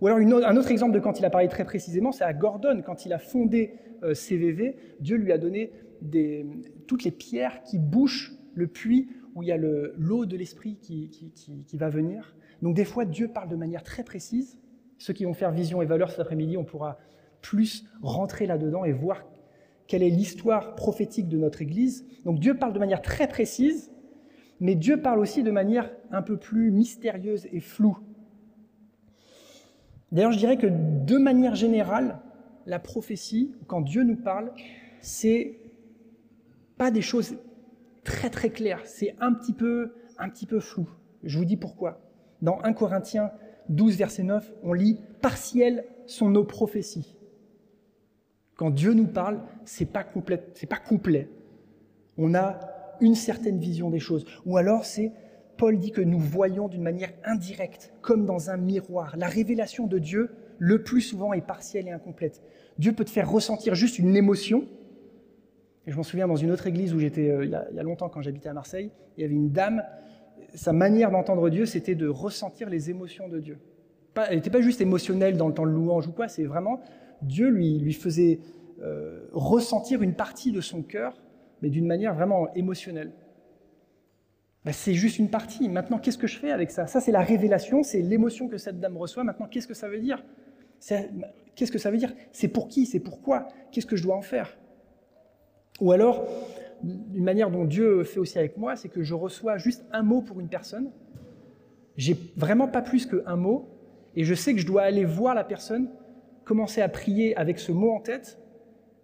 Ou 0.00 0.06
alors 0.06 0.18
un 0.18 0.56
autre 0.56 0.70
exemple 0.70 0.92
de 0.92 0.98
quand 0.98 1.18
il 1.18 1.24
a 1.24 1.30
parlé 1.30 1.48
très 1.48 1.64
précisément, 1.64 2.12
c'est 2.12 2.24
à 2.24 2.32
Gordon, 2.32 2.82
quand 2.84 3.06
il 3.06 3.12
a 3.12 3.18
fondé 3.18 3.74
euh, 4.02 4.14
CVV, 4.14 4.76
Dieu 5.00 5.16
lui 5.16 5.32
a 5.32 5.38
donné 5.38 5.72
toutes 6.86 7.04
les 7.04 7.10
pierres 7.10 7.62
qui 7.62 7.78
bouchent 7.78 8.32
le 8.54 8.66
puits 8.66 9.08
où 9.34 9.42
il 9.42 9.48
y 9.48 9.52
a 9.52 9.56
l'eau 9.56 10.26
de 10.26 10.36
l'esprit 10.36 10.76
qui, 10.76 11.08
qui, 11.08 11.76
va 11.76 11.88
venir. 11.88 12.36
Donc 12.62 12.76
des 12.76 12.84
fois, 12.84 13.04
Dieu 13.04 13.28
parle 13.28 13.48
de 13.48 13.56
manière 13.56 13.82
très 13.82 14.04
précise. 14.04 14.58
Ceux 14.98 15.12
qui 15.12 15.24
vont 15.24 15.34
faire 15.34 15.50
vision 15.50 15.82
et 15.82 15.86
valeur 15.86 16.10
cet 16.10 16.20
après-midi, 16.20 16.56
on 16.56 16.64
pourra 16.64 16.98
plus 17.42 17.84
rentrer 18.00 18.46
là-dedans 18.46 18.84
et 18.84 18.92
voir 18.92 19.24
quelle 19.86 20.02
est 20.02 20.10
l'histoire 20.10 20.76
prophétique 20.76 21.28
de 21.28 21.36
notre 21.36 21.62
Église. 21.62 22.06
Donc 22.24 22.38
Dieu 22.38 22.56
parle 22.56 22.72
de 22.72 22.78
manière 22.78 23.02
très 23.02 23.26
précise, 23.26 23.90
mais 24.60 24.76
Dieu 24.76 25.02
parle 25.02 25.18
aussi 25.18 25.42
de 25.42 25.50
manière 25.50 25.90
un 26.10 26.22
peu 26.22 26.36
plus 26.36 26.70
mystérieuse 26.70 27.46
et 27.52 27.60
floue. 27.60 27.98
D'ailleurs, 30.14 30.30
je 30.30 30.38
dirais 30.38 30.56
que 30.56 30.68
de 30.68 31.18
manière 31.18 31.56
générale, 31.56 32.20
la 32.66 32.78
prophétie, 32.78 33.52
quand 33.66 33.80
Dieu 33.80 34.04
nous 34.04 34.14
parle, 34.14 34.52
c'est 35.00 35.58
pas 36.78 36.92
des 36.92 37.02
choses 37.02 37.36
très 38.04 38.30
très 38.30 38.50
claires, 38.50 38.82
c'est 38.84 39.16
un 39.20 39.32
petit 39.32 39.52
peu 39.52 39.92
un 40.18 40.28
petit 40.28 40.46
peu 40.46 40.60
flou. 40.60 40.88
Je 41.24 41.36
vous 41.36 41.44
dis 41.44 41.56
pourquoi. 41.56 42.00
Dans 42.42 42.60
1 42.62 42.74
Corinthiens 42.74 43.32
12 43.70 43.96
verset 43.96 44.22
9, 44.22 44.52
on 44.62 44.72
lit 44.72 45.00
partielles 45.20 45.84
sont 46.06 46.30
nos 46.30 46.44
prophéties. 46.44 47.16
Quand 48.54 48.70
Dieu 48.70 48.94
nous 48.94 49.08
parle, 49.08 49.40
c'est 49.64 49.90
pas 49.90 50.04
complet, 50.04 50.44
c'est 50.54 50.68
pas 50.68 50.78
complet. 50.78 51.28
On 52.18 52.34
a 52.34 52.60
une 53.00 53.16
certaine 53.16 53.58
vision 53.58 53.90
des 53.90 53.98
choses 53.98 54.24
ou 54.46 54.58
alors 54.58 54.84
c'est 54.84 55.12
Paul 55.56 55.78
dit 55.78 55.92
que 55.92 56.00
nous 56.00 56.18
voyons 56.18 56.68
d'une 56.68 56.82
manière 56.82 57.12
indirecte, 57.24 57.92
comme 58.00 58.26
dans 58.26 58.50
un 58.50 58.56
miroir. 58.56 59.16
La 59.16 59.26
révélation 59.26 59.86
de 59.86 59.98
Dieu, 59.98 60.30
le 60.58 60.82
plus 60.82 61.00
souvent, 61.00 61.32
est 61.32 61.46
partielle 61.46 61.88
et 61.88 61.92
incomplète. 61.92 62.42
Dieu 62.78 62.92
peut 62.92 63.04
te 63.04 63.10
faire 63.10 63.30
ressentir 63.30 63.74
juste 63.74 63.98
une 63.98 64.16
émotion. 64.16 64.66
Et 65.86 65.92
je 65.92 65.96
m'en 65.96 66.02
souviens 66.02 66.26
dans 66.26 66.36
une 66.36 66.50
autre 66.50 66.66
église 66.66 66.94
où 66.94 66.98
j'étais 66.98 67.30
euh, 67.30 67.44
il, 67.44 67.50
y 67.50 67.78
a 67.78 67.82
longtemps 67.82 68.08
quand 68.08 68.22
j'habitais 68.22 68.48
à 68.48 68.54
Marseille, 68.54 68.90
il 69.16 69.22
y 69.22 69.24
avait 69.24 69.34
une 69.34 69.50
dame, 69.50 69.82
sa 70.54 70.72
manière 70.72 71.10
d'entendre 71.10 71.50
Dieu, 71.50 71.66
c'était 71.66 71.94
de 71.94 72.08
ressentir 72.08 72.70
les 72.70 72.90
émotions 72.90 73.28
de 73.28 73.38
Dieu. 73.38 73.58
elle 74.16 74.36
n'était 74.36 74.50
pas 74.50 74.62
juste 74.62 74.80
émotionnelle 74.80 75.36
dans 75.36 75.48
le 75.48 75.54
temps 75.54 75.66
de 75.66 75.70
louange 75.70 76.06
ou 76.08 76.12
quoi, 76.12 76.28
c'est 76.28 76.44
vraiment 76.44 76.80
Dieu 77.22 77.48
lui, 77.48 77.78
lui 77.78 77.92
faisait 77.92 78.40
euh, 78.82 79.28
ressentir 79.32 80.02
une 80.02 80.14
partie 80.14 80.52
de 80.52 80.60
son 80.60 80.82
cœur, 80.82 81.20
mais 81.62 81.68
d'une 81.68 81.86
manière 81.86 82.14
vraiment 82.14 82.52
émotionnelle. 82.54 83.12
Bah, 84.64 84.72
c'est 84.72 84.94
juste 84.94 85.18
une 85.18 85.28
partie. 85.28 85.68
Maintenant, 85.68 85.98
qu'est-ce 85.98 86.18
que 86.18 86.26
je 86.26 86.38
fais 86.38 86.50
avec 86.50 86.70
ça? 86.70 86.86
Ça, 86.86 87.00
c'est 87.00 87.12
la 87.12 87.20
révélation, 87.20 87.82
c'est 87.82 88.00
l'émotion 88.00 88.48
que 88.48 88.56
cette 88.56 88.80
dame 88.80 88.96
reçoit. 88.96 89.24
Maintenant, 89.24 89.46
qu'est-ce 89.46 89.68
que 89.68 89.74
ça 89.74 89.88
veut 89.88 90.00
dire? 90.00 90.24
Qu'est-ce 91.54 91.72
que 91.72 91.78
ça 91.78 91.90
veut 91.90 91.98
dire? 91.98 92.12
C'est 92.32 92.48
pour 92.48 92.68
qui? 92.68 92.86
C'est 92.86 93.00
pourquoi? 93.00 93.48
Qu'est-ce 93.70 93.86
que 93.86 93.96
je 93.96 94.02
dois 94.02 94.16
en 94.16 94.22
faire? 94.22 94.56
Ou 95.80 95.92
alors, 95.92 96.26
une 96.82 97.24
manière 97.24 97.50
dont 97.50 97.64
Dieu 97.64 98.04
fait 98.04 98.18
aussi 98.18 98.38
avec 98.38 98.56
moi, 98.56 98.76
c'est 98.76 98.88
que 98.88 99.02
je 99.02 99.14
reçois 99.14 99.58
juste 99.58 99.84
un 99.92 100.02
mot 100.02 100.22
pour 100.22 100.40
une 100.40 100.48
personne. 100.48 100.90
J'ai 101.96 102.16
vraiment 102.36 102.68
pas 102.68 102.82
plus 102.82 103.06
qu'un 103.06 103.36
mot, 103.36 103.68
et 104.14 104.24
je 104.24 104.34
sais 104.34 104.54
que 104.54 104.60
je 104.60 104.66
dois 104.66 104.82
aller 104.82 105.04
voir 105.04 105.34
la 105.34 105.44
personne, 105.44 105.90
commencer 106.44 106.80
à 106.80 106.88
prier 106.88 107.36
avec 107.36 107.58
ce 107.58 107.72
mot 107.72 107.92
en 107.92 108.00
tête, 108.00 108.38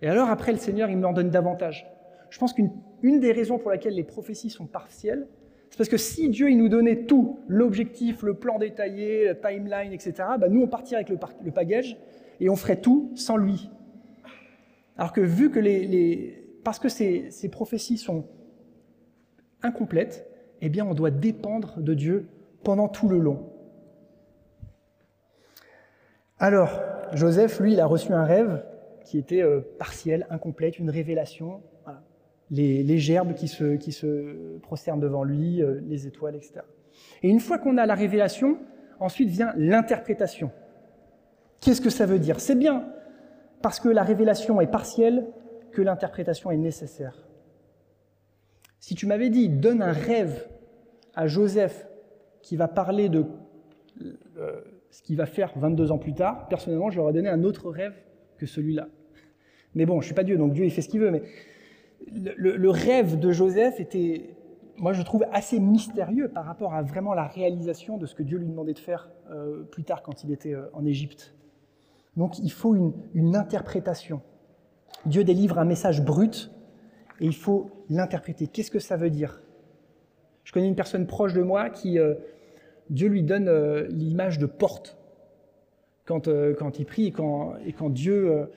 et 0.02 0.08
alors 0.08 0.28
après, 0.30 0.52
le 0.52 0.58
Seigneur, 0.58 0.90
il 0.90 0.96
me 0.96 1.06
en 1.06 1.12
donne 1.12 1.30
davantage. 1.30 1.86
Je 2.30 2.38
pense 2.38 2.52
qu'une 2.52 3.20
des 3.20 3.32
raisons 3.32 3.58
pour 3.58 3.70
laquelle 3.70 3.94
les 3.94 4.04
prophéties 4.04 4.50
sont 4.50 4.66
partielles, 4.66 5.28
c'est 5.70 5.76
parce 5.76 5.88
que 5.88 5.96
si 5.96 6.28
Dieu 6.28 6.50
il 6.50 6.58
nous 6.58 6.68
donnait 6.68 7.04
tout, 7.04 7.38
l'objectif, 7.48 8.22
le 8.22 8.34
plan 8.34 8.58
détaillé, 8.58 9.26
la 9.26 9.34
timeline, 9.34 9.92
etc., 9.92 10.14
bah 10.38 10.48
nous 10.48 10.62
on 10.62 10.66
partirait 10.66 11.02
avec 11.02 11.08
le, 11.08 11.50
bagage 11.50 11.96
et 12.40 12.50
on 12.50 12.56
ferait 12.56 12.80
tout 12.80 13.12
sans 13.14 13.36
lui. 13.36 13.70
Alors 14.98 15.12
que 15.12 15.20
vu 15.20 15.50
que 15.50 15.60
les, 15.60 16.44
parce 16.64 16.78
que 16.78 16.88
ces, 16.88 17.30
ces, 17.30 17.48
prophéties 17.48 17.98
sont 17.98 18.26
incomplètes, 19.62 20.28
eh 20.60 20.68
bien 20.68 20.84
on 20.84 20.94
doit 20.94 21.10
dépendre 21.10 21.80
de 21.80 21.94
Dieu 21.94 22.28
pendant 22.64 22.88
tout 22.88 23.08
le 23.08 23.18
long. 23.18 23.50
Alors, 26.38 26.80
Joseph, 27.12 27.60
lui, 27.60 27.74
il 27.74 27.80
a 27.80 27.86
reçu 27.86 28.12
un 28.12 28.24
rêve 28.24 28.64
qui 29.04 29.18
était 29.18 29.42
euh, 29.42 29.60
partiel, 29.78 30.26
incomplète, 30.30 30.78
une 30.78 30.90
révélation 30.90 31.62
les, 32.50 32.98
gerbes 32.98 33.34
qui 33.34 33.48
se, 33.48 34.58
prosternent 34.58 35.00
devant 35.00 35.24
lui, 35.24 35.62
euh, 35.62 35.80
les 35.86 36.06
étoiles, 36.06 36.36
etc. 36.36 36.60
Et 37.22 37.28
une 37.28 37.40
fois 37.40 37.58
qu'on 37.58 37.76
a 37.78 37.86
la 37.86 37.94
révélation, 37.94 38.58
ensuite 38.98 39.28
vient 39.28 39.52
l'interprétation. 39.56 40.50
Qu'est-ce 41.60 41.80
que 41.80 41.90
ça 41.90 42.06
veut 42.06 42.18
dire? 42.18 42.40
C'est 42.40 42.56
bien 42.56 42.86
parce 43.62 43.78
que 43.80 43.88
la 43.88 44.02
révélation 44.02 44.60
est 44.60 44.70
partielle 44.70 45.26
que 45.72 45.82
l'interprétation 45.82 46.50
est 46.50 46.56
nécessaire. 46.56 47.26
Si 48.80 48.94
tu 48.94 49.06
m'avais 49.06 49.28
dit, 49.28 49.48
donne 49.48 49.82
un 49.82 49.92
rêve 49.92 50.48
à 51.14 51.26
Joseph 51.26 51.86
qui 52.42 52.56
va 52.56 52.66
parler 52.66 53.08
de 53.08 53.26
euh, 54.38 54.60
ce 54.90 55.02
qu'il 55.02 55.16
va 55.16 55.26
faire 55.26 55.52
22 55.56 55.92
ans 55.92 55.98
plus 55.98 56.14
tard, 56.14 56.48
personnellement, 56.48 56.90
je 56.90 56.94
lui 56.94 57.02
aurais 57.02 57.12
donné 57.12 57.28
un 57.28 57.44
autre 57.44 57.70
rêve 57.70 57.94
que 58.38 58.46
celui-là. 58.46 58.88
Mais 59.74 59.86
bon, 59.86 60.00
je 60.00 60.06
suis 60.06 60.14
pas 60.14 60.24
Dieu, 60.24 60.36
donc 60.36 60.52
Dieu, 60.54 60.64
il 60.64 60.70
fait 60.70 60.82
ce 60.82 60.88
qu'il 60.88 61.00
veut. 61.00 61.10
Mais 61.10 61.22
le, 62.08 62.70
rêve 62.70 63.18
de 63.18 63.30
Joseph 63.30 63.80
était, 63.80 64.34
moi 64.76 64.92
je 64.92 65.02
trouve, 65.02 65.24
assez 65.32 65.60
mystérieux 65.60 66.28
par 66.28 66.44
rapport 66.44 66.74
à 66.74 66.82
vraiment 66.82 67.14
la 67.14 67.26
réalisation 67.26 67.98
de 67.98 68.06
ce 68.06 68.14
que 68.14 68.22
Dieu 68.22 68.38
lui 68.38 68.48
demandait 68.48 68.74
de 68.74 68.78
faire 68.78 69.10
euh, 69.30 69.62
plus 69.64 69.84
tard 69.84 70.02
quand 70.02 70.24
il 70.24 70.32
était 70.32 70.54
euh, 70.54 70.66
en 70.72 70.84
Égypte. 70.84 71.34
Donc 72.16 72.38
il 72.38 72.52
faut 72.52 72.74
une, 73.14 73.36
interprétation. 73.36 74.20
Dieu 75.06 75.24
délivre 75.24 75.58
un 75.58 75.64
message 75.64 76.02
brut 76.02 76.50
et 77.20 77.26
il 77.26 77.34
faut 77.34 77.70
l'interpréter. 77.88 78.46
Qu'est-ce 78.46 78.70
que 78.70 78.80
ça 78.80 78.96
veut 78.96 79.10
dire? 79.10 79.42
Je 80.44 80.52
connais 80.52 80.68
une 80.68 80.74
personne 80.74 81.06
proche 81.06 81.32
de 81.32 81.42
moi 81.42 81.70
qui, 81.70 81.98
euh, 81.98 82.14
Dieu 82.88 83.08
lui 83.08 83.22
donne 83.22 83.48
l'image 83.88 84.38
de 84.38 84.46
porte 84.46 84.98
quand, 86.04 86.28
quand 86.58 86.80
il 86.80 86.86
prie 86.86 87.06
et 87.06 87.12
quand, 87.12 87.54
et 87.64 87.72
quand 87.72 87.88
Dieu 87.88 88.48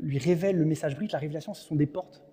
lui 0.00 0.16
révèle 0.16 0.56
le 0.56 0.64
message 0.64 0.96
brut, 0.96 1.12
la 1.12 1.18
révélation, 1.18 1.52
ce 1.52 1.62
sont 1.62 1.76
des 1.76 1.84
portes. 1.84 2.23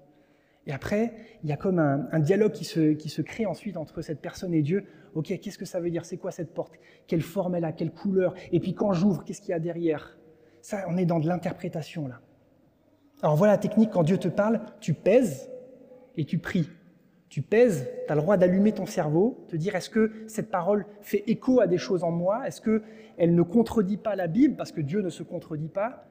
Et 0.68 0.72
après, 0.72 1.14
il 1.44 1.50
y 1.50 1.54
a 1.54 1.58
comme 1.58 1.80
un, 1.80 2.20
dialogue 2.20 2.52
qui 2.52 2.66
se, 2.66 2.94
qui 2.94 3.10
se, 3.10 3.22
crée 3.22 3.46
ensuite 3.46 3.78
entre 3.78 4.02
cette 4.02 4.22
personne 4.22 4.54
et 4.54 4.62
Dieu. 4.62 4.86
Ok, 5.16 5.38
qu'est-ce 5.42 5.58
que 5.58 5.66
ça 5.66 5.80
veut 5.80 5.90
dire? 5.90 6.06
C'est 6.06 6.18
quoi 6.18 6.32
cette 6.32 6.54
porte? 6.54 6.74
Quelle 7.08 7.22
forme 7.22 7.56
elle 7.56 7.66
a? 7.66 7.72
Quelle 7.72 7.92
couleur? 7.92 8.36
Et 8.52 8.60
puis 8.60 8.74
quand 8.74 8.94
j'ouvre, 8.94 9.24
qu'est-ce 9.24 9.42
qu'il 9.42 9.50
y 9.50 9.54
a 9.54 9.60
derrière? 9.60 10.18
Ça, 10.62 10.86
on 10.88 10.98
est 10.98 11.06
dans 11.06 11.20
de 11.20 11.28
l'interprétation 11.28 12.08
là. 12.08 12.22
Alors 13.24 13.36
voilà 13.36 13.54
la 13.54 13.58
technique, 13.58 13.92
quand 13.92 14.04
Dieu 14.04 14.18
te 14.18 14.28
parle, 14.28 14.62
tu 14.80 14.94
pèses 14.94 15.52
et 16.16 16.26
tu 16.26 16.40
pries. 16.40 16.70
Tu 17.30 17.42
pèses, 17.42 17.88
tu 18.08 18.12
as 18.12 18.16
le 18.16 18.22
droit 18.22 18.36
d'allumer 18.36 18.74
ton 18.74 18.86
cerveau, 18.86 19.46
te 19.48 19.56
dire 19.56 19.76
est-ce 19.76 19.90
que 19.90 20.12
cette 20.28 20.52
parole 20.52 20.86
fait 21.02 21.24
écho 21.28 21.62
à 21.62 21.68
des 21.68 21.78
choses 21.78 22.04
en 22.04 22.12
moi? 22.12 22.48
Est-ce 22.48 22.62
qu'elle 22.62 23.36
ne 23.36 23.42
contredit 23.42 23.98
pas 23.98 24.16
la 24.16 24.28
Bible? 24.28 24.56
Parce 24.56 24.72
que 24.72 24.82
Dieu 24.82 25.02
ne 25.02 25.10
se 25.10 25.24
contredit 25.24 25.70
pas. 25.70 26.06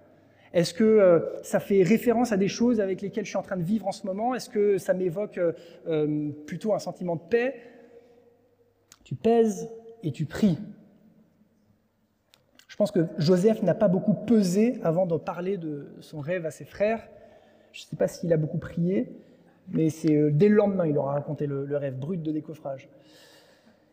Est-ce 0.52 0.74
que 0.74 0.84
euh, 0.84 1.20
ça 1.42 1.60
fait 1.60 1.82
référence 1.82 2.32
à 2.32 2.36
des 2.36 2.48
choses 2.48 2.80
avec 2.80 3.02
lesquelles 3.02 3.24
je 3.24 3.30
suis 3.30 3.38
en 3.38 3.42
train 3.42 3.56
de 3.56 3.62
vivre 3.62 3.86
en 3.86 3.92
ce 3.92 4.06
moment? 4.06 4.34
Est-ce 4.34 4.50
que 4.50 4.78
ça 4.78 4.94
m'évoque 4.94 5.38
euh, 5.38 5.52
euh, 5.86 6.30
plutôt 6.46 6.74
un 6.74 6.80
sentiment 6.80 7.16
de 7.16 7.20
paix? 7.20 7.54
Tu 9.04 9.14
pèses 9.14 9.68
et 10.02 10.10
tu 10.10 10.26
pries. 10.26 10.58
Je 12.66 12.76
pense 12.76 12.90
que 12.90 13.06
Joseph 13.18 13.62
n'a 13.62 13.74
pas 13.74 13.88
beaucoup 13.88 14.14
pesé 14.14 14.80
avant 14.82 15.06
de 15.06 15.16
parler 15.16 15.56
de 15.56 15.88
son 16.00 16.18
rêve 16.18 16.46
à 16.46 16.50
ses 16.50 16.64
frères. 16.64 17.06
Je 17.72 17.82
ne 17.82 17.86
sais 17.86 17.96
pas 17.96 18.08
s'il 18.08 18.32
a 18.32 18.36
beaucoup 18.36 18.58
prié, 18.58 19.12
Mais 19.68 19.90
c'est 19.90 20.30
dès 20.32 20.48
le 20.48 20.56
lendemain, 20.56 20.86
il 20.86 20.96
aura 20.98 21.12
raconté 21.12 21.46
le, 21.46 21.76
rêve 21.76 21.96
brut 21.96 22.22
de 22.22 22.32
décoffrage. 22.32 22.88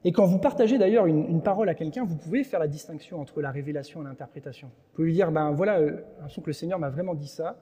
Et 0.03 0.11
quand 0.11 0.25
vous 0.25 0.37
partagez 0.37 0.77
d'ailleurs 0.77 1.07
une, 1.07 1.41
parole 1.41 1.69
à 1.69 1.75
quelqu'un, 1.75 2.05
vous 2.05 2.15
pouvez 2.15 2.43
faire 2.43 2.59
la 2.59 2.67
distinction 2.67 3.19
entre 3.19 3.41
la 3.41 3.51
révélation 3.51 4.01
et 4.01 4.05
l'interprétation. 4.05 4.67
Vous 4.67 4.95
pouvez 4.95 5.07
lui 5.07 5.13
dire, 5.13 5.31
ben 5.31 5.51
voilà, 5.51 5.79
euh, 5.79 6.01
l'impression 6.17 6.41
que 6.41 6.47
le 6.47 6.53
Seigneur 6.53 6.79
m'a 6.79 6.89
vraiment 6.89 7.15
dit 7.15 7.27
ça, 7.27 7.57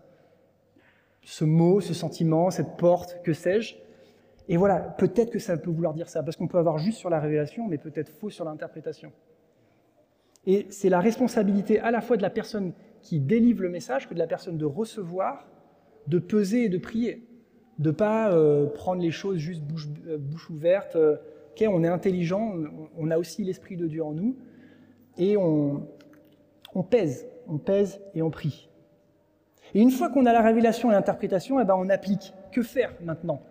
ce 1.22 1.44
mot, 1.44 1.82
ce 1.82 1.94
sentiment, 1.94 2.51
cette 2.51 2.77
porte, 2.77 3.22
que 3.24 3.34
sais-je. 3.34 3.75
Et 4.48 4.58
voilà, 4.58 4.80
peut-être 4.80 5.32
que 5.32 5.39
ça 5.39 5.58
peut 5.58 5.72
vouloir 5.72 5.94
dire 5.94 6.10
ça, 6.10 6.22
parce 6.22 6.38
qu'on 6.38 6.48
peut 6.48 6.60
avoir 6.60 6.77
juste 6.77 7.00
sur 7.00 7.10
la 7.10 7.20
révélation, 7.20 7.68
mais 7.68 7.77
peut-être 7.77 8.10
faux 8.10 8.30
sur 8.30 8.46
l'interprétation. 8.46 9.12
Et 10.46 10.68
c'est 10.70 10.89
la 10.89 11.00
responsabilité 11.00 11.80
à 11.80 11.89
la 11.89 12.01
fois 12.01 12.18
de 12.18 12.22
la 12.22 12.30
personne 12.30 12.74
qui 13.01 13.20
délivre 13.20 13.63
le 13.63 13.70
message 13.70 14.08
que 14.08 14.13
de 14.13 14.20
la 14.20 14.27
personne 14.27 14.58
de 14.58 14.65
recevoir, 14.65 15.48
de 16.08 16.20
peser 16.20 16.65
et 16.65 16.70
de 16.70 16.77
prier. 16.77 17.27
De 17.80 17.92
pas 17.92 18.32
euh, 18.32 18.68
prendre 18.68 19.01
les 19.01 19.12
choses 19.12 19.38
juste 19.38 19.62
bouche, 19.63 19.88
euh, 20.08 20.20
ouverte. 20.50 20.96
On 21.62 21.83
est 21.83 21.88
intelligent, 21.88 22.53
on, 22.97 23.12
a 23.12 23.17
aussi 23.17 23.43
l'Esprit 23.43 23.77
de 23.77 23.88
Dieu 23.88 24.03
en 24.03 24.12
nous, 24.12 24.35
et 25.17 25.38
on, 25.38 25.88
pèse, 26.89 27.27
on 27.47 27.57
pèse 27.57 28.01
et 28.13 28.21
on 28.21 28.29
prie. 28.29 28.69
Et 29.74 29.81
une 29.81 29.91
fois 29.91 30.09
qu'on 30.09 30.25
a 30.25 30.33
la 30.33 30.41
révélation 30.41 30.91
et 30.91 30.93
l'interprétation, 30.93 31.59
eh 31.59 31.65
ben 31.65 31.75
on 31.77 31.89
applique. 31.89 32.33
Que 32.51 32.62
faire 32.62 32.93
maintenant? 33.01 33.41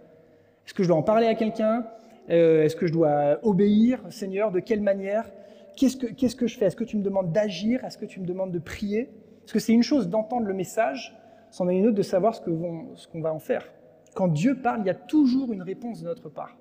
Est-ce 0.65 0.73
que 0.73 0.83
je 0.83 0.89
dois 0.89 0.97
en 0.97 1.03
parler 1.03 1.27
à 1.27 1.35
quelqu'un? 1.35 1.87
Est-ce 2.29 2.77
que 2.77 2.87
je 2.87 2.93
dois 2.93 3.39
obéir, 3.43 4.01
Seigneur 4.11 4.51
De 4.51 4.61
quelle 4.61 4.81
manière? 4.81 5.31
Qu'est-ce 5.77 6.37
que, 6.37 6.47
je 6.47 6.57
fais? 6.57 6.67
Est-ce 6.67 6.77
que 6.77 6.85
tu 6.85 6.97
me 6.97 7.03
demandes 7.03 7.33
d'agir? 7.33 7.85
Est-ce 7.85 7.99
que 7.99 8.07
tu 8.07 8.21
me 8.21 8.27
demandes 8.27 8.53
de 8.53 8.59
prier? 8.59 9.11
Parce 9.41 9.53
que 9.53 9.59
c'est 9.59 9.73
une 9.73 9.83
chose 9.83 10.09
d'entendre 10.09 10.47
le 10.47 10.55
message, 10.55 11.15
c'en 11.51 11.69
est 11.69 11.77
une 11.77 11.87
autre 11.87 11.97
de 11.97 12.03
savoir 12.03 12.35
ce 12.35 12.41
qu'on 12.41 13.21
va 13.21 13.35
en 13.35 13.39
faire. 13.39 13.67
Quand 14.15 14.29
Dieu 14.29 14.57
parle, 14.57 14.81
il 14.81 14.87
y 14.87 14.91
a 14.91 14.95
toujours 14.95 15.53
une 15.53 15.63
réponse 15.63 16.01
de 16.01 16.07
notre 16.07 16.29
part. 16.29 16.57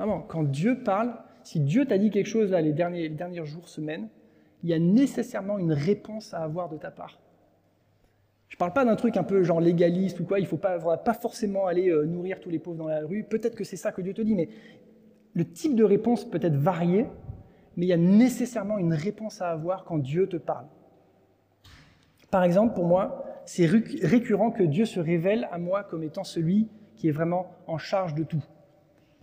Vraiment, 0.00 0.22
quand 0.22 0.44
Dieu 0.44 0.82
parle, 0.82 1.12
si 1.44 1.60
Dieu 1.60 1.84
t'a 1.84 1.98
dit 1.98 2.08
quelque 2.08 2.26
chose 2.26 2.52
là, 2.52 2.62
les, 2.62 2.72
derniers, 2.72 3.44
jours, 3.44 3.68
semaines, 3.68 4.08
il 4.62 4.70
y 4.70 4.72
a 4.72 4.78
nécessairement 4.78 5.58
une 5.58 5.74
réponse 5.74 6.32
à 6.32 6.38
avoir 6.38 6.70
de 6.70 6.78
ta 6.78 6.90
part. 6.90 7.20
Je 8.48 8.56
ne 8.56 8.58
parle 8.58 8.72
pas 8.72 8.86
d'un 8.86 8.96
truc 8.96 9.18
un 9.18 9.24
peu 9.24 9.42
genre 9.42 9.60
légaliste 9.60 10.18
ou 10.20 10.24
quoi, 10.24 10.38
il 10.38 10.44
ne 10.44 10.48
faut 10.48 10.56
pas, 10.56 10.78
pas 10.96 11.12
forcément 11.12 11.66
aller 11.66 11.90
euh, 11.90 12.06
nourrir 12.06 12.40
tous 12.40 12.48
les 12.48 12.58
pauvres 12.58 12.78
dans 12.78 12.88
la 12.88 13.00
rue. 13.00 13.24
Peut-être 13.24 13.54
que 13.54 13.62
c'est 13.62 13.76
ça 13.76 13.92
que 13.92 14.00
Dieu 14.00 14.14
te 14.14 14.22
dit, 14.22 14.34
mais 14.34 14.48
le 15.34 15.44
type 15.44 15.76
de 15.76 15.84
réponse 15.84 16.24
peut 16.24 16.40
être 16.42 16.56
varié 16.56 17.06
mais 17.76 17.86
il 17.86 17.88
y 17.90 17.92
a 17.92 17.98
nécessairement 17.98 18.78
une 18.78 18.94
réponse 18.94 19.42
à 19.42 19.50
avoir 19.50 19.84
quand 19.84 19.98
Dieu 19.98 20.26
te 20.26 20.38
parle. 20.38 20.66
Par 22.30 22.42
exemple, 22.44 22.74
pour 22.74 22.86
moi, 22.86 23.24
c'est 23.44 23.66
récurrent 23.66 24.50
que 24.50 24.62
Dieu 24.62 24.86
se 24.86 24.98
révèle 24.98 25.48
à 25.50 25.58
moi 25.58 25.84
comme 25.84 26.02
étant 26.02 26.24
celui 26.24 26.68
qui 26.96 27.08
est 27.08 27.12
vraiment 27.12 27.50
en 27.66 27.78
charge 27.78 28.14
de 28.14 28.24
tout. 28.24 28.42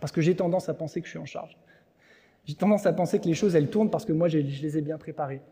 Parce 0.00 0.12
que 0.12 0.20
j'ai 0.20 0.36
tendance 0.36 0.68
à 0.68 0.74
penser 0.74 1.00
que 1.00 1.06
je 1.06 1.10
suis 1.10 1.18
en 1.18 1.26
charge. 1.26 1.56
J'ai 2.44 2.54
tendance 2.54 2.86
à 2.86 2.92
penser 2.92 3.18
que 3.18 3.26
les 3.26 3.34
choses, 3.34 3.54
elles 3.54 3.68
tournent 3.68 3.90
parce 3.90 4.04
que 4.04 4.12
moi, 4.12 4.28
je 4.28 4.38
les 4.38 4.78
ai 4.78 4.80
bien 4.80 4.98
préparées. 4.98 5.42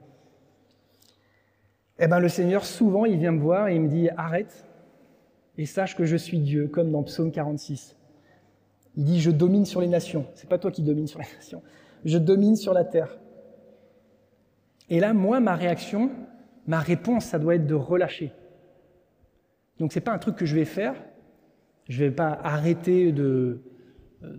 Eh 1.99 2.07
bien, 2.07 2.19
le 2.19 2.29
Seigneur, 2.29 2.65
souvent, 2.65 3.05
il 3.05 3.19
vient 3.19 3.33
me 3.33 3.41
voir 3.41 3.69
et 3.69 3.75
il 3.75 3.83
me 3.83 3.89
dit 3.89 4.09
Arrête 4.17 4.67
et 5.59 5.67
sache 5.67 5.97
que 5.97 6.05
je 6.05 6.17
suis 6.17 6.39
Dieu, 6.39 6.69
comme 6.69 6.91
dans 6.91 7.03
Psaume 7.03 7.33
46. 7.33 7.97
Il 8.97 9.05
dit 9.05 9.21
Je 9.21 9.31
domine 9.31 9.65
sur 9.65 9.81
les 9.81 9.89
nations. 9.89 10.27
C'est 10.35 10.49
pas 10.49 10.59
toi 10.59 10.71
qui 10.71 10.83
domines 10.83 11.07
sur 11.07 11.19
les 11.19 11.27
nations 11.35 11.63
je 12.07 12.19
domine 12.19 12.57
sur 12.57 12.73
la 12.73 12.85
terre. 12.85 13.19
Et 14.89 15.01
là, 15.01 15.13
moi, 15.13 15.41
ma 15.41 15.57
réaction, 15.57 16.11
ma 16.67 16.79
réponse, 16.79 17.27
ça 17.27 17.39
doit 17.39 17.57
être 17.57 17.67
de 17.67 17.75
relâcher. 17.75 18.33
Donc 19.79 19.93
ce 19.93 19.99
n'est 19.99 20.05
pas 20.05 20.13
un 20.13 20.19
truc 20.19 20.37
que 20.37 20.47
je 20.47 20.55
vais 20.55 20.65
faire. 20.65 20.95
Je 21.89 22.03
ne 22.03 22.09
vais 22.09 22.15
pas 22.15 22.39
arrêter 22.43 23.13
de, 23.13 23.61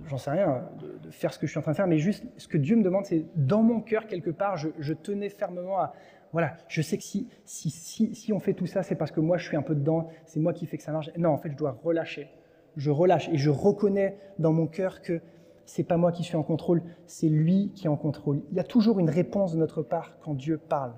j'en 0.05 0.17
sais 0.17 0.31
rien, 0.31 0.69
de, 1.03 1.09
faire 1.11 1.33
ce 1.33 1.39
que 1.39 1.47
je 1.47 1.51
suis 1.51 1.59
en 1.59 1.61
train 1.61 1.71
de 1.71 1.77
faire, 1.77 1.87
mais 1.87 1.99
juste 1.99 2.25
ce 2.37 2.47
que 2.47 2.57
Dieu 2.57 2.75
me 2.75 2.83
demande, 2.83 3.05
c'est 3.05 3.25
dans 3.35 3.61
mon 3.61 3.81
cœur, 3.81 4.07
quelque 4.07 4.29
part, 4.29 4.57
je, 4.57 4.93
tenais 4.93 5.29
fermement 5.29 5.79
à, 5.79 5.93
voilà, 6.33 6.55
je 6.67 6.81
sais 6.81 6.97
que 6.97 7.03
si, 7.03 7.29
si, 7.45 7.69
si, 7.69 8.13
si 8.15 8.33
on 8.33 8.39
fait 8.39 8.53
tout 8.53 8.65
ça, 8.65 8.83
c'est 8.83 8.95
parce 8.95 9.11
que 9.11 9.19
moi, 9.19 9.37
je 9.37 9.45
suis 9.47 9.57
un 9.57 9.61
peu 9.61 9.75
dedans, 9.75 10.09
c'est 10.25 10.39
moi 10.39 10.53
qui 10.53 10.65
fais 10.65 10.77
que 10.77 10.83
ça 10.83 10.91
marche. 10.91 11.09
Non, 11.17 11.29
en 11.29 11.37
fait, 11.37 11.51
je 11.51 11.57
dois 11.57 11.79
relâcher. 11.83 12.29
Je 12.75 12.91
relâche 12.91 13.29
et 13.29 13.37
je 13.37 13.49
reconnais 13.49 14.17
dans 14.39 14.51
mon 14.51 14.67
cœur 14.67 15.01
que 15.01 15.21
c'est 15.65 15.83
pas 15.83 15.97
moi 15.97 16.11
qui 16.11 16.23
suis 16.23 16.35
en 16.35 16.43
contrôle, 16.43 16.81
c'est 17.05 17.27
lui 17.27 17.71
qui 17.75 17.87
est 17.87 17.89
en 17.89 17.97
contrôle. 17.97 18.41
Il 18.51 18.57
y 18.57 18.59
a 18.59 18.63
toujours 18.63 18.99
une 18.99 19.09
réponse 19.09 19.53
de 19.53 19.57
notre 19.57 19.83
part 19.83 20.17
quand 20.21 20.33
Dieu 20.33 20.57
parle. 20.57 20.93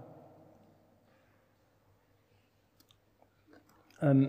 Euh, 4.04 4.28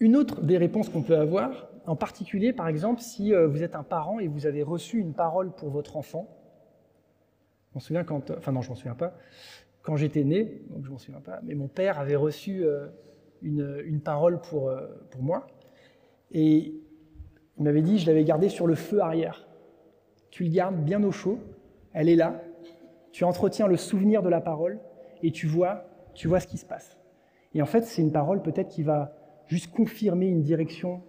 une 0.00 0.16
autre 0.16 0.40
des 0.40 0.56
réponses 0.56 0.88
qu'on 0.88 1.02
peut 1.02 1.18
avoir, 1.18 1.69
en 1.86 1.96
particulier 1.96 2.52
par 2.52 2.68
exemple 2.68 3.00
si 3.00 3.34
euh, 3.34 3.46
vous 3.46 3.62
êtes 3.62 3.74
un 3.74 3.82
parent 3.82 4.18
et 4.18 4.28
vous 4.28 4.46
avez 4.46 4.62
reçu 4.62 4.98
une 4.98 5.14
parole 5.14 5.52
pour 5.52 5.70
votre 5.70 5.96
enfant. 5.96 6.28
Je 7.70 7.74
m'en 7.74 7.80
souviens 7.80 8.04
quand, 8.04 8.30
enfin 8.32 8.52
non, 8.52 8.62
je 8.62 8.68
m'en 8.68 8.74
souviens 8.74 8.94
pas. 8.94 9.14
Quand 9.82 9.96
j'étais 9.96 10.24
né, 10.24 10.62
donc 10.70 10.84
je 10.84 10.90
m'en 10.90 10.98
souviens 10.98 11.20
pas, 11.20 11.40
mais 11.42 11.54
mon 11.54 11.68
père 11.68 11.98
avait 11.98 12.16
reçu 12.16 12.64
euh, 12.64 12.88
une, 13.42 13.80
une, 13.84 14.00
parole 14.00 14.40
pour, 14.40 14.70
pour 15.10 15.22
moi. 15.22 15.46
Et 16.32 16.74
il 17.56 17.64
m'avait 17.64 17.80
dit, 17.80 17.98
je 17.98 18.06
l'avais 18.06 18.24
gardée 18.24 18.50
sur 18.50 18.66
le 18.66 18.74
feu 18.74 19.00
arrière. 19.00 19.48
Tu 20.30 20.44
le 20.44 20.50
gardes 20.50 20.76
bien 20.84 21.02
au 21.02 21.10
chaud, 21.10 21.38
elle 21.92 22.08
est 22.08 22.16
là, 22.16 22.42
tu 23.12 23.24
entretiens 23.24 23.66
le 23.66 23.76
souvenir 23.76 24.22
de 24.22 24.28
la 24.28 24.40
parole 24.40 24.78
et 25.22 25.32
tu 25.32 25.46
vois, 25.46 25.84
tu 26.14 26.28
vois 26.28 26.40
ce 26.40 26.46
qui 26.46 26.58
se 26.58 26.66
passe. 26.66 26.98
Et 27.54 27.62
en 27.62 27.66
fait, 27.66 27.82
c'est 27.82 28.02
une 28.02 28.12
parole 28.12 28.42
peut-être 28.42 28.68
qui 28.68 28.82
va 28.82 29.12
juste 29.46 29.72
confirmer 29.72 30.26
une 30.26 30.42
direction, 30.42 31.02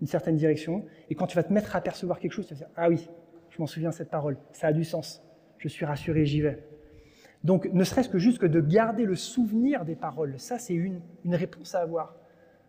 une 0.00 0.06
certaine 0.06 0.36
direction. 0.36 0.84
Et 1.10 1.14
quand 1.14 1.26
tu 1.26 1.36
vas 1.36 1.42
te 1.42 1.52
mettre 1.52 1.76
à 1.76 1.80
percevoir 1.80 2.18
quelque 2.18 2.32
chose, 2.32 2.46
tu 2.46 2.54
vas 2.54 2.58
dire, 2.58 2.70
ah 2.76 2.88
oui, 2.88 3.08
je 3.50 3.58
m'en 3.58 3.66
souviens 3.66 3.90
de 3.90 3.94
cette 3.94 4.10
parole, 4.10 4.36
ça 4.52 4.68
a 4.68 4.72
du 4.72 4.84
sens, 4.84 5.22
je 5.58 5.68
suis 5.68 5.84
rassuré, 5.84 6.24
j'y 6.24 6.40
vais. 6.40 6.62
Donc, 7.44 7.68
ne 7.72 7.84
serait-ce 7.84 8.08
que 8.08 8.18
juste 8.18 8.38
que 8.38 8.46
de 8.46 8.60
garder 8.60 9.04
le 9.04 9.14
souvenir 9.14 9.84
des 9.84 9.96
paroles, 9.96 10.34
ça 10.38 10.58
c'est 10.58 10.74
une, 10.74 11.00
une 11.24 11.34
réponse 11.34 11.74
à 11.74 11.80
avoir. 11.80 12.16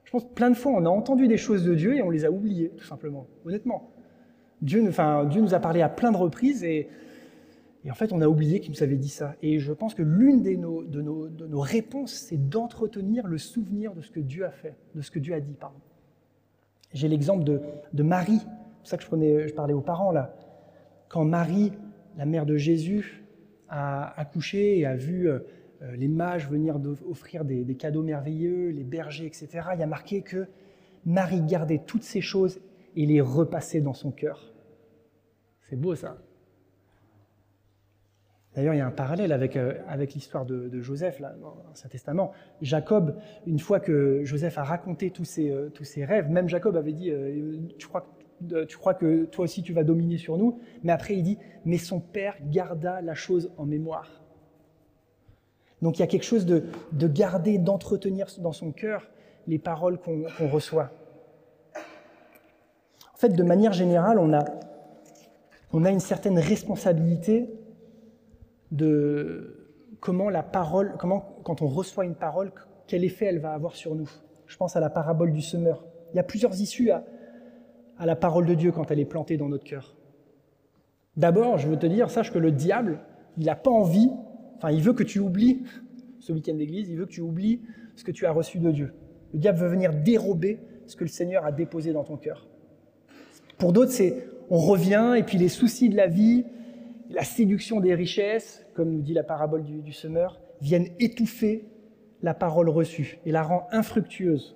Je 0.04 0.12
pense 0.12 0.28
plein 0.28 0.50
de 0.50 0.56
fois, 0.56 0.72
on 0.72 0.86
a 0.86 0.90
entendu 0.90 1.28
des 1.28 1.38
choses 1.38 1.64
de 1.64 1.76
Dieu 1.76 1.96
et 1.96 2.02
on 2.02 2.10
les 2.10 2.26
a 2.26 2.32
oubliées, 2.32 2.72
tout 2.78 2.86
simplement, 2.86 3.28
honnêtement. 3.46 3.92
Dieu, 4.62 4.84
enfin, 4.88 5.26
Dieu 5.26 5.42
nous 5.42 5.54
a 5.54 5.60
parlé 5.60 5.82
à 5.82 5.90
plein 5.90 6.12
de 6.12 6.18
reprises 6.18 6.64
et, 6.64 6.90
en 7.90 7.94
fait, 7.94 8.12
on 8.12 8.22
a 8.22 8.28
oublié 8.28 8.60
qu'il 8.60 8.72
nous 8.72 8.84
avait 8.84 8.98
dit 8.98 9.10
ça. 9.10 9.36
Et 9.42 9.60
je 9.60 9.72
pense 9.72 9.94
que 9.94 10.02
l'une 10.02 10.44
de 10.44 10.52
nos, 10.52 10.84
de, 10.84 11.02
nos, 11.02 11.60
réponses, 11.62 12.12
c'est 12.12 12.50
d'entretenir 12.50 13.28
le 13.28 13.38
souvenir 13.38 13.94
de 13.94 14.02
ce 14.02 14.12
que 14.12 14.20
Dieu 14.20 14.46
a 14.46 14.52
fait, 14.52 14.76
de 14.96 15.02
ce 15.02 15.12
que 15.12 15.20
Dieu 15.20 15.34
a 15.34 15.40
dit. 15.40 15.54
Pardon. 15.54 15.80
J'ai 16.94 17.08
l'exemple 17.08 17.44
de, 17.44 17.62
de, 17.94 18.04
Marie, 18.04 18.40
c'est 18.40 18.48
pour 18.80 18.88
ça 18.88 18.98
que 18.98 19.04
je, 19.04 19.08
prenais, 19.08 19.48
je 19.48 19.54
parlais 19.54 19.74
aux 19.74 19.82
parents 19.82 20.12
là. 20.12 20.36
Quand 21.08 21.26
Marie, 21.26 21.72
la 22.18 22.26
mère 22.26 22.46
de 22.46 22.58
Jésus, 22.58 23.24
a 23.70 24.20
accouché 24.20 24.80
et 24.80 24.86
a 24.86 24.96
vu 24.96 25.30
euh, 25.30 25.40
euh, 25.82 25.96
les 25.96 26.08
mages 26.08 26.50
venir 26.50 26.80
offrir 27.08 27.46
des, 27.46 27.76
cadeaux 27.76 28.04
merveilleux, 28.04 28.70
les 28.70 28.84
bergers, 28.84 29.26
etc. 29.26 29.48
Il 29.74 29.80
y 29.80 29.84
a 29.84 29.88
marqué 29.88 30.22
que 30.22 30.48
Marie 31.06 31.42
gardait 31.42 31.82
toutes 31.86 32.04
ces 32.04 32.22
choses 32.22 32.60
et 32.96 33.06
les 33.06 33.22
repassait 33.22 33.82
dans 33.82 33.94
son 33.94 34.12
cœur. 34.12 34.54
C'est 35.62 35.80
beau 35.80 35.96
ça. 35.96 36.18
D'ailleurs, 38.56 38.74
il 38.74 38.78
y 38.78 38.82
a 38.82 38.88
un 38.88 38.92
parallèle 38.92 39.32
avec, 39.32 39.56
euh, 39.56 39.74
l'histoire 40.14 40.46
de, 40.46 40.82
Joseph 40.82 41.20
là, 41.20 41.34
dans 41.40 41.56
l'Ancien 41.68 41.90
Testament. 41.90 42.32
Jacob, 42.62 43.16
une 43.46 43.60
fois 43.60 43.80
que 43.80 44.22
Joseph 44.24 44.58
a 44.58 44.64
raconté 44.64 45.12
tous 45.12 45.26
ses, 45.26 45.52
euh, 45.52 45.70
tous 45.70 45.84
ses 45.84 46.04
rêves, 46.04 46.30
même 46.30 46.50
Jacob 46.50 46.76
avait 46.76 46.94
dit 46.94 47.12
tu, 47.78 47.88
crois, 47.88 48.08
tu 48.68 48.78
crois 48.78 48.96
que 48.96 49.26
toi 49.26 49.44
aussi 49.44 49.62
tu 49.62 49.74
vas 49.74 49.84
dominer 49.84 50.18
sur 50.18 50.38
nous 50.38 50.60
Mais 50.84 50.92
après, 50.92 51.16
il 51.16 51.24
dit 51.24 51.38
Mais 51.64 51.78
son 51.78 52.00
père 52.00 52.36
garda 52.42 53.02
la 53.02 53.14
chose 53.14 53.52
en 53.58 53.66
mémoire. 53.66 54.20
Donc 55.82 55.98
il 55.98 56.02
y 56.02 56.04
a 56.04 56.08
quelque 56.08 56.26
chose 56.26 56.46
de, 56.46 56.64
garder, 57.08 57.58
d'entretenir 57.58 58.28
dans 58.40 58.52
son 58.52 58.72
cœur 58.72 59.08
les 59.48 59.60
paroles 59.60 59.98
qu'on 60.00 60.26
reçoit. 60.48 60.92
En 63.14 63.18
fait, 63.18 63.30
de 63.30 63.44
manière 63.44 63.74
générale, 63.74 64.20
on 64.20 64.34
a, 64.34 64.46
on 65.74 65.86
a 65.86 65.90
une 65.90 66.00
certaine 66.00 66.40
responsabilité 66.40 67.50
de 68.72 69.78
comment 70.00 70.30
la 70.30 70.44
parole, 70.44 70.96
comment 71.00 71.38
quand 71.44 71.62
on 71.62 71.68
reçoit 71.68 72.06
une 72.06 72.16
parole, 72.16 72.52
quel 72.88 73.04
effet 73.04 73.26
elle 73.26 73.40
va 73.40 73.54
avoir 73.54 73.76
sur 73.76 73.96
nous. 73.96 74.10
Je 74.48 74.58
pense 74.58 74.76
à 74.76 74.80
la 74.80 74.90
parabole 74.90 75.32
du 75.32 75.42
semeur. 75.42 75.86
Il 76.14 76.18
y 76.18 76.20
a 76.20 76.24
plusieurs 76.24 76.60
issues 76.60 76.92
à, 76.92 77.04
à 77.98 78.06
la 78.06 78.16
parole 78.16 78.46
de 78.46 78.54
Dieu 78.54 78.72
quand 78.72 78.90
elle 78.92 79.00
est 79.00 79.06
plantée 79.06 79.38
dans 79.38 79.50
notre 79.50 79.64
cœur. 79.64 79.96
D'abord, 81.18 81.58
je 81.58 81.68
veux 81.68 81.78
te 81.78 81.86
dire, 81.86 82.10
sache 82.10 82.32
que 82.32 82.40
le 82.40 82.52
diable, 82.52 83.02
il 83.38 83.46
n'a 83.46 83.56
pas 83.56 83.72
envie 83.72 84.10
Enfin, 84.60 84.72
il 84.72 84.82
veut 84.82 84.94
que 84.94 85.04
tu 85.04 85.20
oublies 85.20 85.64
ce 86.20 86.34
week-end 86.34 86.54
d'église, 86.54 86.90
il 86.90 86.98
veut 86.98 87.06
que 87.06 87.12
tu 87.12 87.22
oublies 87.22 87.62
ce 87.96 88.04
que 88.04 88.12
tu 88.12 88.26
as 88.26 88.32
reçu 88.32 88.60
de 88.60 88.72
Dieu. 88.72 88.94
Le 89.34 89.40
diable 89.40 89.60
veut 89.60 89.70
venir 89.70 89.94
dérober 89.94 90.60
ce 90.86 90.96
que 90.96 91.04
le 91.04 91.10
Seigneur 91.10 91.46
a 91.46 91.52
déposé 91.52 91.94
dans 91.94 92.04
ton 92.04 92.18
cœur. 92.18 92.48
Pour 93.58 93.74
d'autres, 93.74 93.92
c'est 93.92 94.28
on 94.50 94.58
revient 94.58 95.16
et 95.18 95.24
puis 95.24 95.38
les 95.38 95.48
soucis 95.48 95.90
de 95.90 95.96
la 95.96 96.08
vie, 96.08 96.46
la 97.10 97.24
séduction 97.24 97.80
des 97.80 97.96
richesses, 97.96 98.66
comme 98.76 98.92
nous 98.92 99.02
dit 99.02 99.14
la 99.14 99.24
parabole 99.24 99.64
du, 99.64 99.94
semeur, 99.94 100.40
viennent 100.62 100.90
étouffer 101.00 101.66
la 102.22 102.34
parole 102.34 102.70
reçue 102.70 103.20
et 103.26 103.32
la 103.32 103.42
rend 103.42 103.68
infructueuse. 103.72 104.56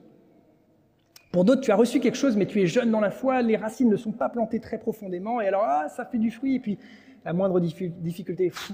Pour 1.31 1.45
d'autres, 1.45 1.61
tu 1.61 1.71
as 1.71 1.75
reçu 1.75 1.99
quelque 1.99 2.17
chose, 2.17 2.37
mais 2.37 2.45
tu 2.45 2.61
es 2.61 2.67
jeune 2.67 2.91
dans 2.91 2.99
la 2.99 3.09
foi, 3.09 3.41
les 3.41 3.55
racines 3.55 3.89
ne 3.89 3.97
sont 3.97 4.11
pas 4.11 4.29
plantées 4.29 4.59
très 4.59 4.77
profondément, 4.77 5.41
et 5.41 5.47
alors, 5.47 5.63
ah, 5.65 5.89
ça 5.89 6.05
fait 6.05 6.19
du 6.19 6.29
fruit, 6.29 6.55
et 6.55 6.59
puis 6.59 6.77
la 7.25 7.33
moindre 7.33 7.59
difficulté, 7.59 8.51
fou, 8.51 8.73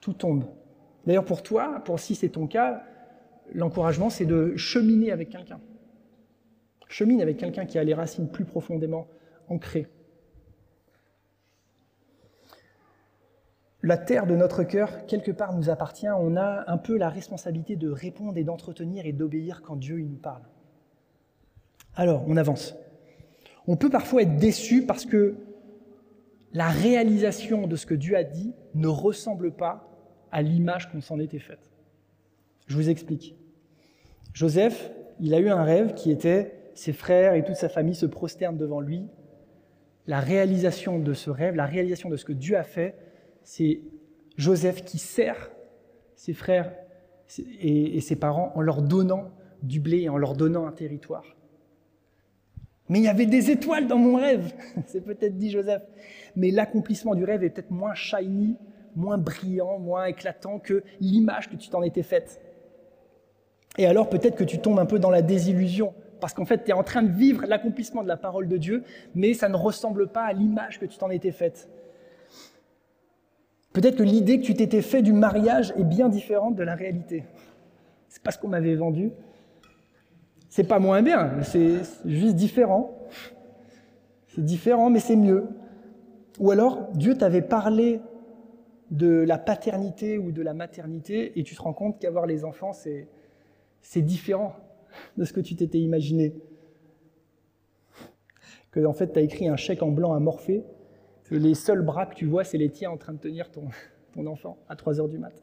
tout 0.00 0.14
tombe. 0.14 0.44
D'ailleurs, 1.06 1.26
pour 1.26 1.42
toi, 1.42 1.82
pour 1.84 2.00
si 2.00 2.14
c'est 2.14 2.30
ton 2.30 2.46
cas, 2.46 2.82
l'encouragement, 3.52 4.08
c'est 4.08 4.24
de 4.24 4.56
cheminer 4.56 5.10
avec 5.10 5.28
quelqu'un. 5.28 5.60
Chemine 6.88 7.20
avec 7.20 7.36
quelqu'un 7.36 7.66
qui 7.66 7.78
a 7.78 7.84
les 7.84 7.92
racines 7.92 8.30
plus 8.30 8.46
profondément 8.46 9.08
ancrées. 9.48 9.88
La 13.82 13.96
terre 13.96 14.26
de 14.26 14.34
notre 14.34 14.64
cœur, 14.64 15.06
quelque 15.06 15.30
part, 15.30 15.54
nous 15.54 15.70
appartient. 15.70 16.08
On 16.08 16.36
a 16.36 16.64
un 16.66 16.78
peu 16.78 16.96
la 16.96 17.08
responsabilité 17.08 17.76
de 17.76 17.88
répondre 17.88 18.36
et 18.36 18.44
d'entretenir 18.44 19.06
et 19.06 19.12
d'obéir 19.12 19.62
quand 19.62 19.76
Dieu 19.76 19.98
nous 19.98 20.16
parle. 20.16 20.42
Alors, 21.94 22.24
on 22.26 22.36
avance. 22.36 22.76
On 23.66 23.76
peut 23.76 23.90
parfois 23.90 24.22
être 24.22 24.36
déçu 24.36 24.84
parce 24.84 25.04
que 25.04 25.36
la 26.52 26.68
réalisation 26.68 27.66
de 27.66 27.76
ce 27.76 27.86
que 27.86 27.94
Dieu 27.94 28.16
a 28.16 28.24
dit 28.24 28.52
ne 28.74 28.88
ressemble 28.88 29.52
pas 29.52 29.88
à 30.32 30.42
l'image 30.42 30.90
qu'on 30.90 31.00
s'en 31.00 31.20
était 31.20 31.38
faite. 31.38 31.70
Je 32.66 32.76
vous 32.76 32.90
explique. 32.90 33.36
Joseph, 34.32 34.90
il 35.20 35.34
a 35.34 35.40
eu 35.40 35.50
un 35.50 35.62
rêve 35.62 35.94
qui 35.94 36.10
était 36.10 36.70
ses 36.74 36.92
frères 36.92 37.34
et 37.34 37.44
toute 37.44 37.56
sa 37.56 37.68
famille 37.68 37.94
se 37.94 38.06
prosternent 38.06 38.56
devant 38.56 38.80
lui. 38.80 39.06
La 40.06 40.20
réalisation 40.20 40.98
de 40.98 41.12
ce 41.12 41.30
rêve, 41.30 41.54
la 41.54 41.66
réalisation 41.66 42.08
de 42.08 42.16
ce 42.16 42.24
que 42.24 42.32
Dieu 42.32 42.56
a 42.56 42.62
fait, 42.62 42.94
c'est 43.48 43.80
Joseph 44.36 44.84
qui 44.84 44.98
sert 44.98 45.50
ses 46.16 46.34
frères 46.34 46.70
et 47.62 47.98
ses 48.02 48.14
parents 48.14 48.52
en 48.54 48.60
leur 48.60 48.82
donnant 48.82 49.30
du 49.62 49.80
blé 49.80 50.02
et 50.02 50.08
en 50.10 50.18
leur 50.18 50.34
donnant 50.34 50.66
un 50.66 50.72
territoire. 50.72 51.24
Mais 52.90 52.98
il 52.98 53.04
y 53.04 53.08
avait 53.08 53.24
des 53.24 53.50
étoiles 53.50 53.86
dans 53.86 53.96
mon 53.96 54.16
rêve, 54.16 54.52
c'est 54.86 55.00
peut-être 55.00 55.38
dit 55.38 55.50
Joseph. 55.50 55.82
Mais 56.36 56.50
l'accomplissement 56.50 57.14
du 57.14 57.24
rêve 57.24 57.42
est 57.42 57.48
peut-être 57.48 57.70
moins 57.70 57.94
shiny, 57.94 58.58
moins 58.94 59.16
brillant, 59.16 59.78
moins 59.78 60.04
éclatant 60.04 60.58
que 60.58 60.84
l'image 61.00 61.48
que 61.48 61.56
tu 61.56 61.70
t'en 61.70 61.80
étais 61.80 62.02
faite. 62.02 62.42
Et 63.78 63.86
alors 63.86 64.10
peut-être 64.10 64.36
que 64.36 64.44
tu 64.44 64.58
tombes 64.58 64.78
un 64.78 64.86
peu 64.86 64.98
dans 64.98 65.10
la 65.10 65.22
désillusion, 65.22 65.94
parce 66.20 66.34
qu'en 66.34 66.44
fait 66.44 66.64
tu 66.64 66.70
es 66.70 66.74
en 66.74 66.82
train 66.82 67.02
de 67.02 67.12
vivre 67.12 67.46
l'accomplissement 67.46 68.02
de 68.02 68.08
la 68.08 68.18
parole 68.18 68.46
de 68.46 68.58
Dieu, 68.58 68.84
mais 69.14 69.32
ça 69.32 69.48
ne 69.48 69.56
ressemble 69.56 70.08
pas 70.08 70.24
à 70.24 70.34
l'image 70.34 70.78
que 70.78 70.84
tu 70.84 70.98
t'en 70.98 71.08
étais 71.08 71.32
faite. 71.32 71.70
Peut-être 73.78 73.98
que 73.98 74.02
l'idée 74.02 74.40
que 74.40 74.44
tu 74.44 74.54
t'étais 74.54 74.82
fait 74.82 75.02
du 75.02 75.12
mariage 75.12 75.72
est 75.76 75.84
bien 75.84 76.08
différente 76.08 76.56
de 76.56 76.64
la 76.64 76.74
réalité. 76.74 77.22
C'est 78.08 78.20
pas 78.20 78.32
ce 78.32 78.38
qu'on 78.40 78.48
m'avait 78.48 78.74
vendu, 78.74 79.12
c'est 80.48 80.66
pas 80.66 80.80
moins 80.80 81.00
bien, 81.00 81.40
c'est 81.42 81.74
juste 82.04 82.34
différent. 82.34 82.98
C'est 84.26 84.44
différent, 84.44 84.90
mais 84.90 84.98
c'est 84.98 85.14
mieux. 85.14 85.46
Ou 86.40 86.50
alors, 86.50 86.88
Dieu 86.94 87.16
t'avait 87.16 87.40
parlé 87.40 88.00
de 88.90 89.20
la 89.20 89.38
paternité 89.38 90.18
ou 90.18 90.32
de 90.32 90.42
la 90.42 90.54
maternité 90.54 91.38
et 91.38 91.44
tu 91.44 91.54
te 91.54 91.62
rends 91.62 91.72
compte 91.72 92.00
qu'avoir 92.00 92.26
les 92.26 92.44
enfants, 92.44 92.72
c'est, 92.72 93.06
différent 94.02 94.56
de 95.16 95.24
ce 95.24 95.32
que 95.32 95.40
tu 95.40 95.54
t'étais 95.54 95.78
imaginé. 95.78 96.34
Que 98.72 98.84
en 98.84 98.92
fait, 98.92 99.12
tu 99.12 99.20
as 99.20 99.22
écrit 99.22 99.46
un 99.46 99.56
chèque 99.56 99.84
en 99.84 99.92
blanc 99.92 100.14
à 100.14 100.18
les 101.30 101.54
seuls 101.54 101.82
bras 101.82 102.06
que 102.06 102.14
tu 102.14 102.26
vois, 102.26 102.44
c'est 102.44 102.58
les 102.58 102.70
tiens 102.70 102.90
en 102.90 102.96
train 102.96 103.12
de 103.12 103.18
tenir 103.18 103.50
ton, 103.50 103.68
ton 104.14 104.26
enfant 104.26 104.58
à 104.68 104.76
3 104.76 105.00
heures 105.00 105.08
du 105.08 105.18
mat'. 105.18 105.42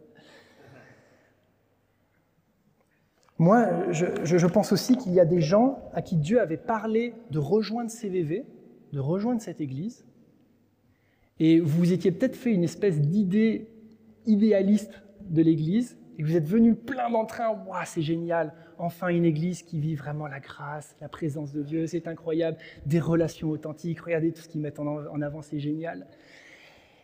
Moi, 3.37 3.91
je, 3.91 4.47
pense 4.47 4.71
aussi 4.71 4.95
qu'il 4.95 5.11
y 5.11 5.19
a 5.19 5.25
des 5.25 5.41
gens 5.41 5.79
à 5.93 6.01
qui 6.01 6.15
Dieu 6.15 6.39
avait 6.39 6.55
parlé 6.55 7.13
de 7.31 7.39
rejoindre 7.39 7.91
CVV, 7.91 8.45
de 8.93 8.99
rejoindre 8.99 9.41
cette 9.41 9.59
église, 9.59 10.05
et 11.39 11.59
vous 11.59 11.91
étiez 11.91 12.11
peut-être 12.11 12.37
fait 12.37 12.53
une 12.53 12.63
espèce 12.63 13.01
d'idée 13.01 13.67
idéaliste 14.25 15.03
de 15.21 15.41
l'église, 15.41 15.97
et 16.17 16.23
vous 16.23 16.35
êtes 16.35 16.47
venus 16.47 16.75
plein 16.85 17.09
d'entrain, 17.09 17.49
waouh, 17.49 17.81
c'est 17.85 18.01
génial, 18.01 18.53
enfin 18.77 19.09
une 19.09 19.25
église 19.25 19.63
qui 19.63 19.79
vit 19.79 19.95
vraiment 19.95 20.27
la 20.27 20.39
grâce, 20.39 20.95
la 21.01 21.09
présence 21.09 21.51
de 21.51 21.61
Dieu, 21.61 21.87
c'est 21.87 22.07
incroyable, 22.07 22.57
des 22.85 22.99
relations 22.99 23.49
authentiques, 23.49 23.99
regardez 23.99 24.31
tout 24.31 24.41
ce 24.41 24.47
qu'ils 24.47 24.61
mettent 24.61 24.79
en 24.79 25.21
avant, 25.21 25.41
c'est 25.41 25.59
génial. 25.59 26.07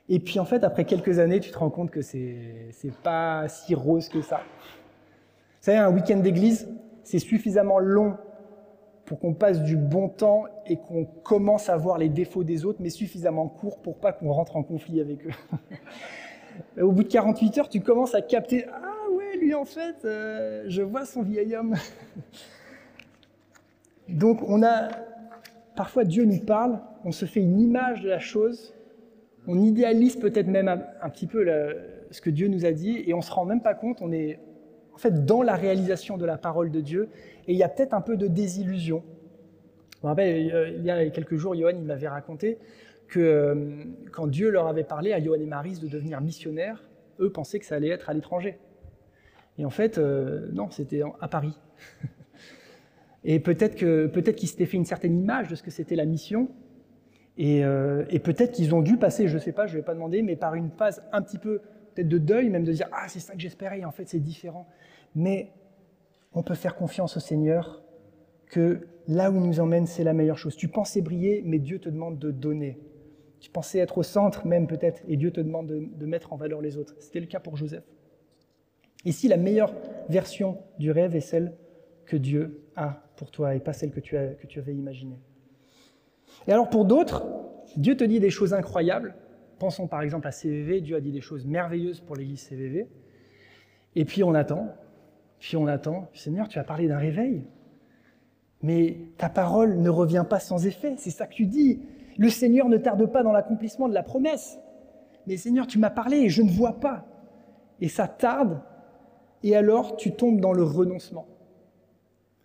Et 0.09 0.19
puis 0.19 0.39
en 0.39 0.45
fait, 0.45 0.63
après 0.63 0.85
quelques 0.85 1.19
années, 1.19 1.39
tu 1.39 1.51
te 1.51 1.57
rends 1.57 1.69
compte 1.69 1.91
que 1.91 2.01
c'est 2.01 2.73
pas 3.03 3.47
si 3.47 3.75
rose 3.75 4.09
que 4.09 4.21
ça. 4.21 4.37
Vous 4.37 5.65
savez, 5.65 5.77
un 5.77 5.89
week-end 5.89 6.17
d'église, 6.17 6.67
c'est 7.03 7.19
suffisamment 7.19 7.79
long 7.79 8.17
pour 9.05 9.19
qu'on 9.19 9.33
passe 9.33 9.61
du 9.63 9.77
bon 9.77 10.09
temps 10.09 10.45
et 10.65 10.77
qu'on 10.77 11.05
commence 11.05 11.69
à 11.69 11.77
voir 11.77 11.97
les 11.97 12.09
défauts 12.09 12.43
des 12.43 12.65
autres, 12.65 12.79
mais 12.81 12.89
suffisamment 12.89 13.47
court 13.47 13.81
pour 13.81 13.99
pas 13.99 14.11
qu'on 14.11 14.31
rentre 14.31 14.55
en 14.55 14.63
conflit 14.63 15.01
avec 15.01 15.25
eux. 15.25 15.31
Au 16.81 16.91
bout 16.91 17.03
de 17.03 17.09
48 17.09 17.57
heures, 17.57 17.69
tu 17.69 17.81
commences 17.81 18.15
à 18.15 18.21
capter 18.21 18.65
Ah 18.71 18.90
en 19.53 19.65
fait, 19.65 20.05
euh, 20.05 20.63
je 20.67 20.81
vois 20.81 21.05
son 21.05 21.21
vieil 21.21 21.55
homme. 21.55 21.75
Donc 24.09 24.41
on 24.47 24.63
a 24.63 24.89
parfois 25.75 26.03
Dieu 26.03 26.25
nous 26.25 26.39
parle, 26.39 26.79
on 27.05 27.11
se 27.11 27.25
fait 27.25 27.39
une 27.39 27.59
image 27.59 28.01
de 28.01 28.09
la 28.09 28.19
chose, 28.19 28.73
on 29.47 29.57
idéalise 29.57 30.17
peut-être 30.17 30.47
même 30.47 30.67
un, 30.67 31.09
petit 31.09 31.27
peu 31.27 31.45
ce 32.11 32.21
que 32.21 32.29
Dieu 32.29 32.47
nous 32.47 32.65
a 32.65 32.71
dit 32.71 33.03
et 33.07 33.13
on 33.13 33.21
se 33.21 33.31
rend 33.31 33.45
même 33.45 33.61
pas 33.61 33.73
compte, 33.73 34.01
on 34.01 34.11
est 34.11 34.39
en 34.93 34.97
fait, 34.97 35.25
dans 35.25 35.41
la 35.41 35.55
réalisation 35.55 36.17
de 36.17 36.25
la 36.25 36.37
parole 36.37 36.69
de 36.69 36.81
Dieu, 36.81 37.09
et 37.47 37.53
il 37.53 37.57
y 37.57 37.63
a 37.63 37.69
peut-être 37.69 37.93
un 37.93 38.01
peu 38.01 38.17
de 38.17 38.27
désillusion. 38.27 39.03
Je 39.95 39.99
me 40.03 40.09
rappelle, 40.09 40.75
il 40.77 40.83
y 40.83 40.91
a 40.91 41.09
quelques 41.09 41.37
jours, 41.37 41.55
Johan 41.55 41.79
m'avait 41.79 42.07
raconté 42.07 42.57
que 43.07 43.19
euh, 43.19 43.83
quand 44.11 44.27
Dieu 44.27 44.49
leur 44.49 44.67
avait 44.67 44.83
parlé 44.83 45.13
à 45.13 45.21
Johan 45.21 45.39
et 45.39 45.45
Maris 45.45 45.79
de 45.79 45.87
devenir 45.87 46.21
missionnaires, 46.21 46.83
eux 47.19 47.31
pensaient 47.31 47.59
que 47.59 47.65
ça 47.65 47.75
allait 47.75 47.89
être 47.89 48.09
à 48.09 48.13
l'étranger. 48.13 48.57
Et 49.57 49.65
en 49.65 49.69
fait, 49.69 49.97
euh, 49.97 50.49
non, 50.53 50.69
c'était 50.71 51.01
à 51.19 51.27
Paris. 51.27 51.57
et 53.23 53.39
peut-être 53.39 53.75
que 53.75 54.07
peut-être 54.07 54.35
qu'ils 54.35 54.49
s'étaient 54.49 54.65
fait 54.65 54.77
une 54.77 54.85
certaine 54.85 55.17
image 55.17 55.49
de 55.49 55.55
ce 55.55 55.63
que 55.63 55.71
c'était 55.71 55.95
la 55.95 56.05
mission, 56.05 56.49
et, 57.37 57.61
et 57.61 58.19
peut-être 58.19 58.51
qu'ils 58.51 58.75
ont 58.75 58.81
dû 58.81 58.97
passer, 58.97 59.27
je 59.27 59.35
ne 59.35 59.39
sais 59.39 59.53
pas, 59.53 59.65
je 59.65 59.73
ne 59.73 59.77
vais 59.77 59.85
pas 59.85 59.93
demander, 59.93 60.21
mais 60.21 60.35
par 60.35 60.53
une 60.53 60.69
phase 60.69 61.01
un 61.11 61.21
petit 61.21 61.39
peu 61.39 61.61
peut-être 61.95 62.09
de 62.09 62.17
deuil, 62.17 62.49
même 62.49 62.65
de 62.65 62.73
dire 62.73 62.87
ah 62.91 63.07
c'est 63.07 63.19
ça 63.19 63.33
que 63.33 63.39
j'espérais, 63.39 63.83
en 63.83 63.91
fait 63.91 64.07
c'est 64.07 64.19
différent. 64.19 64.67
Mais 65.15 65.51
on 66.33 66.43
peut 66.43 66.55
faire 66.55 66.75
confiance 66.75 67.17
au 67.17 67.19
Seigneur 67.19 67.83
que 68.47 68.87
là 69.07 69.31
où 69.31 69.35
il 69.35 69.41
nous 69.41 69.59
emmène, 69.59 69.85
c'est 69.87 70.03
la 70.03 70.13
meilleure 70.13 70.37
chose. 70.37 70.55
Tu 70.55 70.67
pensais 70.67 71.01
briller, 71.01 71.41
mais 71.45 71.59
Dieu 71.59 71.79
te 71.79 71.89
demande 71.89 72.19
de 72.19 72.31
donner. 72.31 72.79
Tu 73.39 73.49
pensais 73.49 73.79
être 73.79 73.97
au 73.97 74.03
centre 74.03 74.45
même 74.45 74.67
peut-être, 74.67 75.01
et 75.07 75.17
Dieu 75.17 75.31
te 75.31 75.41
demande 75.41 75.67
de, 75.67 76.05
mettre 76.05 76.33
en 76.33 76.35
valeur 76.35 76.61
les 76.61 76.77
autres. 76.77 76.95
C'était 76.99 77.19
le 77.19 77.25
cas 77.25 77.39
pour 77.39 77.57
Joseph. 77.57 77.83
Ici, 79.05 79.27
la 79.27 79.37
meilleure 79.37 79.73
version 80.09 80.57
du 80.77 80.91
rêve 80.91 81.15
est 81.15 81.21
celle 81.21 81.55
que 82.05 82.17
Dieu 82.17 82.65
a 82.75 83.03
pour 83.15 83.31
toi 83.31 83.55
et 83.55 83.59
pas 83.59 83.73
celle 83.73 83.91
que 83.91 83.99
tu, 83.99 84.17
avais 84.17 84.75
imaginée. 84.75 85.19
Et 86.47 86.51
alors 86.51 86.69
pour 86.69 86.85
d'autres, 86.85 87.25
Dieu 87.77 87.95
te 87.95 88.03
dit 88.03 88.19
des 88.19 88.29
choses 88.29 88.53
incroyables. 88.53 89.15
Pensons 89.59 89.87
par 89.87 90.01
exemple 90.01 90.27
à 90.27 90.31
CVV. 90.31 90.81
Dieu 90.81 90.95
a 90.95 91.01
dit 91.01 91.11
des 91.11 91.21
choses 91.21 91.45
merveilleuses 91.45 92.01
pour 92.01 92.15
l'église 92.15 92.41
CVV. 92.41 92.87
Et 93.95 94.05
puis 94.05 94.23
on 94.23 94.33
attend, 94.33 94.69
puis 95.39 95.57
on 95.57 95.67
attend. 95.67 96.09
Seigneur, 96.13 96.47
tu 96.47 96.59
as 96.59 96.63
parlé 96.63 96.87
d'un 96.87 96.97
réveil. 96.97 97.45
Mais 98.61 98.97
ta 99.17 99.29
parole 99.29 99.77
ne 99.77 99.89
revient 99.89 100.25
pas 100.29 100.39
sans 100.39 100.65
effet. 100.65 100.95
C'est 100.97 101.09
ça 101.09 101.27
que 101.27 101.33
tu 101.33 101.45
dis. 101.45 101.81
Le 102.17 102.29
Seigneur 102.29 102.69
ne 102.69 102.77
tarde 102.77 103.05
pas 103.11 103.23
dans 103.23 103.31
l'accomplissement 103.31 103.87
de 103.87 103.93
la 103.93 104.03
promesse. 104.03 104.59
Mais 105.27 105.37
Seigneur, 105.37 105.67
tu 105.67 105.79
m'as 105.79 105.89
parlé 105.89 106.17
et 106.17 106.29
je 106.29 106.41
ne 106.41 106.49
vois 106.49 106.79
pas. 106.79 107.05
Et 107.79 107.87
ça 107.87 108.07
tarde. 108.07 108.61
Et 109.43 109.55
alors, 109.55 109.97
tu 109.97 110.11
tombes 110.11 110.39
dans 110.39 110.53
le 110.53 110.63
renoncement. 110.63 111.27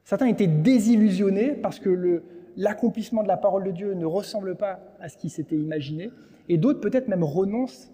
Certains 0.04 0.26
étaient 0.26 0.46
désillusionnés 0.46 1.52
parce 1.52 1.78
que 1.78 2.22
l'accomplissement 2.56 3.22
de 3.22 3.28
la 3.28 3.37
parole 3.37 3.64
de 3.64 3.70
Dieu 3.70 3.94
ne 3.94 4.06
ressemble 4.06 4.56
pas 4.56 4.80
à 5.00 5.09
ce 5.09 5.16
qu'ils 5.16 5.30
s'étaient 5.30 5.56
imaginé. 5.56 6.11
Et 6.48 6.59
d'autres, 6.59 6.80
peut-être 6.80 7.09
même, 7.09 7.24
renoncent 7.24 7.90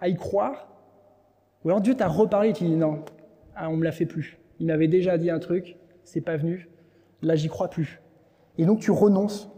à 0.00 0.08
y 0.08 0.16
croire. 0.16 0.68
Ou 1.64 1.68
alors 1.68 1.80
Dieu 1.80 1.94
t'a 1.94 2.08
reparlé 2.08 2.50
et 2.50 2.52
tu 2.52 2.64
dis 2.64 2.76
non, 2.76 3.04
ah, 3.54 3.68
on 3.68 3.72
ne 3.72 3.76
me 3.78 3.84
l'a 3.84 3.92
fait 3.92 4.06
plus. 4.06 4.38
Il 4.58 4.66
m'avait 4.66 4.88
déjà 4.88 5.18
dit 5.18 5.30
un 5.30 5.38
truc, 5.38 5.76
c'est 6.04 6.20
pas 6.20 6.36
venu, 6.36 6.68
là 7.22 7.36
j'y 7.36 7.48
crois 7.48 7.68
plus. 7.68 8.00
Et 8.58 8.64
donc 8.64 8.80
tu 8.80 8.90
renonces. 8.90 9.50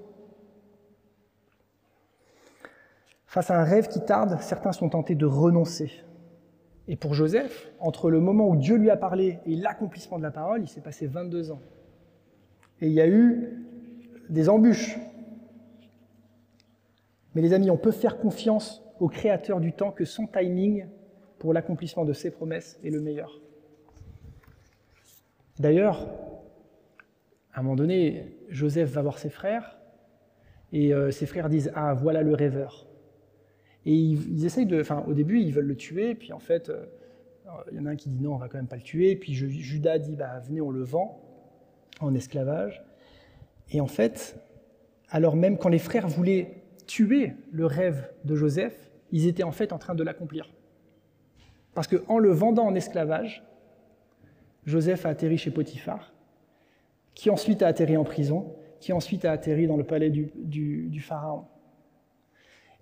Face 3.26 3.50
à 3.50 3.58
un 3.58 3.64
rêve 3.64 3.88
qui 3.88 4.00
tarde, 4.00 4.36
certains 4.40 4.72
sont 4.72 4.88
tentés 4.88 5.14
de 5.14 5.24
renoncer. 5.24 5.90
Et 6.88 6.96
pour 6.96 7.14
Joseph, 7.14 7.70
entre 7.78 8.10
le 8.10 8.20
moment 8.20 8.48
où 8.48 8.56
Dieu 8.56 8.76
lui 8.76 8.90
a 8.90 8.96
parlé 8.96 9.38
et 9.46 9.54
l'accomplissement 9.54 10.18
de 10.18 10.22
la 10.22 10.30
parole, 10.30 10.62
il 10.62 10.68
s'est 10.68 10.80
passé 10.80 11.06
22 11.06 11.52
ans. 11.52 11.60
Et 12.80 12.88
il 12.88 12.92
y 12.92 13.00
a 13.00 13.08
eu 13.08 13.64
des 14.28 14.48
embûches. 14.48 14.98
Mais 17.34 17.42
les 17.42 17.52
amis, 17.52 17.70
on 17.70 17.76
peut 17.76 17.92
faire 17.92 18.18
confiance 18.18 18.82
au 18.98 19.08
Créateur 19.08 19.60
du 19.60 19.72
temps 19.72 19.90
que 19.90 20.04
son 20.04 20.26
timing 20.26 20.86
pour 21.38 21.52
l'accomplissement 21.52 22.04
de 22.04 22.12
ses 22.12 22.30
promesses 22.30 22.78
est 22.84 22.90
le 22.90 23.00
meilleur. 23.00 23.40
D'ailleurs, 25.58 26.08
à 27.52 27.60
un 27.60 27.62
moment 27.62 27.76
donné, 27.76 28.36
Joseph 28.48 28.90
va 28.90 29.02
voir 29.02 29.18
ses 29.18 29.30
frères, 29.30 29.78
et 30.72 30.94
euh, 30.94 31.10
ses 31.10 31.26
frères 31.26 31.48
disent 31.48 31.70
Ah, 31.74 31.94
voilà 31.94 32.22
le 32.22 32.34
rêveur. 32.34 32.86
Et 33.84 33.94
ils, 33.94 34.44
essayent 34.44 34.66
de. 34.66 34.80
Enfin, 34.80 35.04
au 35.06 35.12
début, 35.12 35.40
ils 35.40 35.52
veulent 35.52 35.66
le 35.66 35.76
tuer, 35.76 36.14
puis 36.14 36.32
en 36.32 36.38
fait, 36.38 36.68
euh, 36.68 36.84
il 37.70 37.76
y 37.76 37.80
en 37.80 37.86
a 37.86 37.90
un 37.90 37.96
qui 37.96 38.08
dit 38.08 38.22
non, 38.22 38.34
on 38.34 38.38
va 38.38 38.48
quand 38.48 38.58
même 38.58 38.68
pas 38.68 38.76
le 38.76 38.82
tuer. 38.82 39.16
Puis 39.16 39.34
Judas 39.34 39.98
dit 39.98 40.16
bah, 40.16 40.40
venez, 40.46 40.60
on 40.60 40.70
le 40.70 40.82
vend 40.82 41.20
en 42.00 42.14
esclavage. 42.14 42.82
Et 43.70 43.80
en 43.80 43.86
fait, 43.86 44.36
alors 45.10 45.36
même 45.36 45.58
quand 45.58 45.68
les 45.68 45.78
frères 45.78 46.08
voulaient 46.08 46.62
tuer 46.86 47.32
le 47.50 47.66
rêve 47.66 48.10
de 48.24 48.34
Joseph, 48.34 48.90
ils 49.10 49.26
étaient 49.26 49.42
en 49.42 49.52
fait 49.52 49.72
en 49.72 49.78
train 49.78 49.94
de 49.94 50.02
l'accomplir. 50.02 50.50
Parce 51.74 51.86
qu'en 51.86 52.18
le 52.18 52.30
vendant 52.30 52.66
en 52.66 52.74
esclavage, 52.74 53.42
Joseph 54.66 55.06
a 55.06 55.10
atterri 55.10 55.38
chez 55.38 55.50
Potiphar, 55.50 56.12
qui 57.14 57.30
ensuite 57.30 57.62
a 57.62 57.66
atterri 57.66 57.96
en 57.96 58.04
prison, 58.04 58.54
qui 58.80 58.92
ensuite 58.92 59.24
a 59.24 59.32
atterri 59.32 59.66
dans 59.66 59.76
le 59.76 59.84
palais 59.84 60.10
du, 60.10 61.00
Pharaon. 61.00 61.44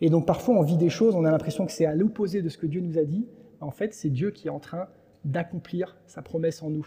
Et 0.01 0.11
donc 0.11 0.27
parfois 0.27 0.55
on 0.55 0.63
vit 0.63 0.77
des 0.77 0.89
choses, 0.89 1.15
on 1.15 1.25
a 1.25 1.31
l'impression 1.31 1.67
que 1.67 1.73
c'est 1.73 1.87
à 1.87 1.95
l'opposé 1.95 2.43
de 2.43 2.49
ce 2.49 2.59
que 2.59 2.67
Dieu 2.67 2.81
nous 2.81 2.99
a 2.99 3.05
dit. 3.05 3.27
En 3.61 3.71
fait, 3.71 3.93
c'est 3.93 4.09
Dieu 4.09 4.31
qui 4.31 4.49
est 4.49 4.51
en 4.51 4.59
train 4.59 4.89
d'accomplir 5.25 5.99
sa 6.07 6.23
promesse 6.23 6.63
en 6.63 6.71
nous. 6.71 6.87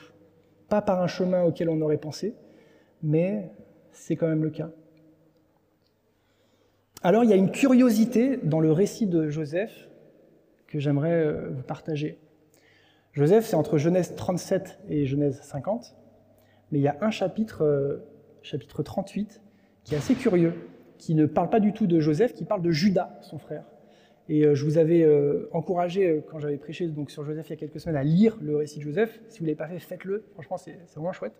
Pas 0.70 0.82
par 0.82 1.02
un 1.02 1.08
chemin 1.08 1.44
auquel 1.44 1.70
on 1.70 1.80
aurait 1.82 1.98
pensé, 1.98 2.36
mais 3.04 3.52
c'est 3.92 4.16
quand 4.16 4.28
même 4.28 4.44
le 4.44 4.50
cas. 4.50 4.72
Alors 7.04 7.24
il 7.24 7.30
y 7.30 7.34
a 7.34 7.36
une 7.36 7.52
curiosité 7.52 8.38
dans 8.38 8.60
le 8.60 8.72
récit 8.72 9.06
de 9.06 9.30
Joseph 9.30 9.90
que 10.68 10.80
j'aimerais 10.80 11.12
euh, 11.12 11.50
vous 11.52 11.62
partager. 11.62 12.18
Joseph, 13.12 13.46
c'est 13.46 13.56
entre 13.56 13.78
Genèse 13.78 14.16
37 14.16 14.80
et 14.90 15.06
Genèse 15.06 15.40
50, 15.44 15.96
mais 16.72 16.80
il 16.80 16.82
y 16.82 16.88
a 16.88 16.98
un 17.02 17.12
chapitre, 17.12 17.64
euh, 17.64 17.98
chapitre 18.42 18.82
38, 18.82 19.42
qui 19.84 19.94
est 19.94 19.98
assez 19.98 20.16
curieux, 20.16 20.54
qui 21.04 21.16
ne 21.16 21.26
parle 21.26 21.50
pas 21.50 21.60
du 21.60 21.74
tout 21.74 21.86
de 21.86 22.00
Joseph, 22.00 22.34
qui 22.34 22.46
parle 22.46 22.62
de 22.62 22.72
Judas, 22.72 23.18
son 23.22 23.38
frère. 23.38 23.66
Et 24.30 24.46
euh, 24.46 24.56
je 24.56 24.64
vous 24.64 24.78
avais 24.78 25.06
encouragé, 25.52 26.24
quand 26.32 26.40
j'avais 26.40 26.58
prêché 26.58 26.88
donc, 26.88 27.12
sur 27.12 27.26
Joseph 27.26 27.48
il 27.50 27.50
y 27.50 27.54
a 27.54 27.58
quelques 27.58 27.82
semaines, 27.82 27.98
à 27.98 28.04
lire 28.04 28.38
le 28.42 28.56
récit 28.56 28.80
de 28.80 28.84
Joseph. 28.84 29.22
Si 29.28 29.40
vous 29.40 29.46
ne 29.46 29.50
l'avez 29.50 29.58
pas 29.58 29.68
fait, 29.68 29.80
faites-le. 29.80 30.24
Franchement, 30.34 30.58
c'est 30.58 30.78
vraiment 30.96 31.12
chouette. 31.12 31.34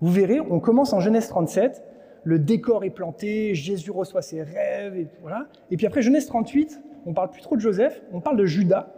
Vous 0.00 0.12
verrez, 0.12 0.40
on 0.40 0.60
commence 0.60 0.92
en 0.92 1.00
Genèse 1.00 1.28
37, 1.28 1.82
le 2.22 2.38
décor 2.38 2.84
est 2.84 2.90
planté, 2.90 3.54
Jésus 3.54 3.90
reçoit 3.90 4.22
ses 4.22 4.42
rêves, 4.42 4.96
et 4.96 5.08
voilà. 5.22 5.48
Et 5.70 5.76
puis 5.76 5.86
après, 5.86 6.02
Genèse 6.02 6.26
38, 6.26 6.80
on 7.06 7.14
parle 7.14 7.30
plus 7.30 7.42
trop 7.42 7.56
de 7.56 7.60
Joseph, 7.60 8.00
on 8.12 8.20
parle 8.20 8.36
de 8.36 8.46
Judas, 8.46 8.92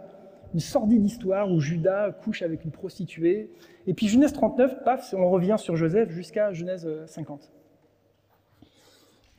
une 0.53 0.59
sordide 0.59 1.03
histoire 1.05 1.51
où 1.51 1.59
Judas 1.59 2.11
couche 2.11 2.41
avec 2.41 2.63
une 2.63 2.71
prostituée. 2.71 3.51
Et 3.85 3.93
puis 3.93 4.07
Genèse 4.07 4.33
39, 4.33 4.83
paf, 4.83 5.13
on 5.17 5.29
revient 5.29 5.55
sur 5.57 5.75
Joseph 5.75 6.09
jusqu'à 6.09 6.53
Genèse 6.53 6.87
50. 7.07 7.51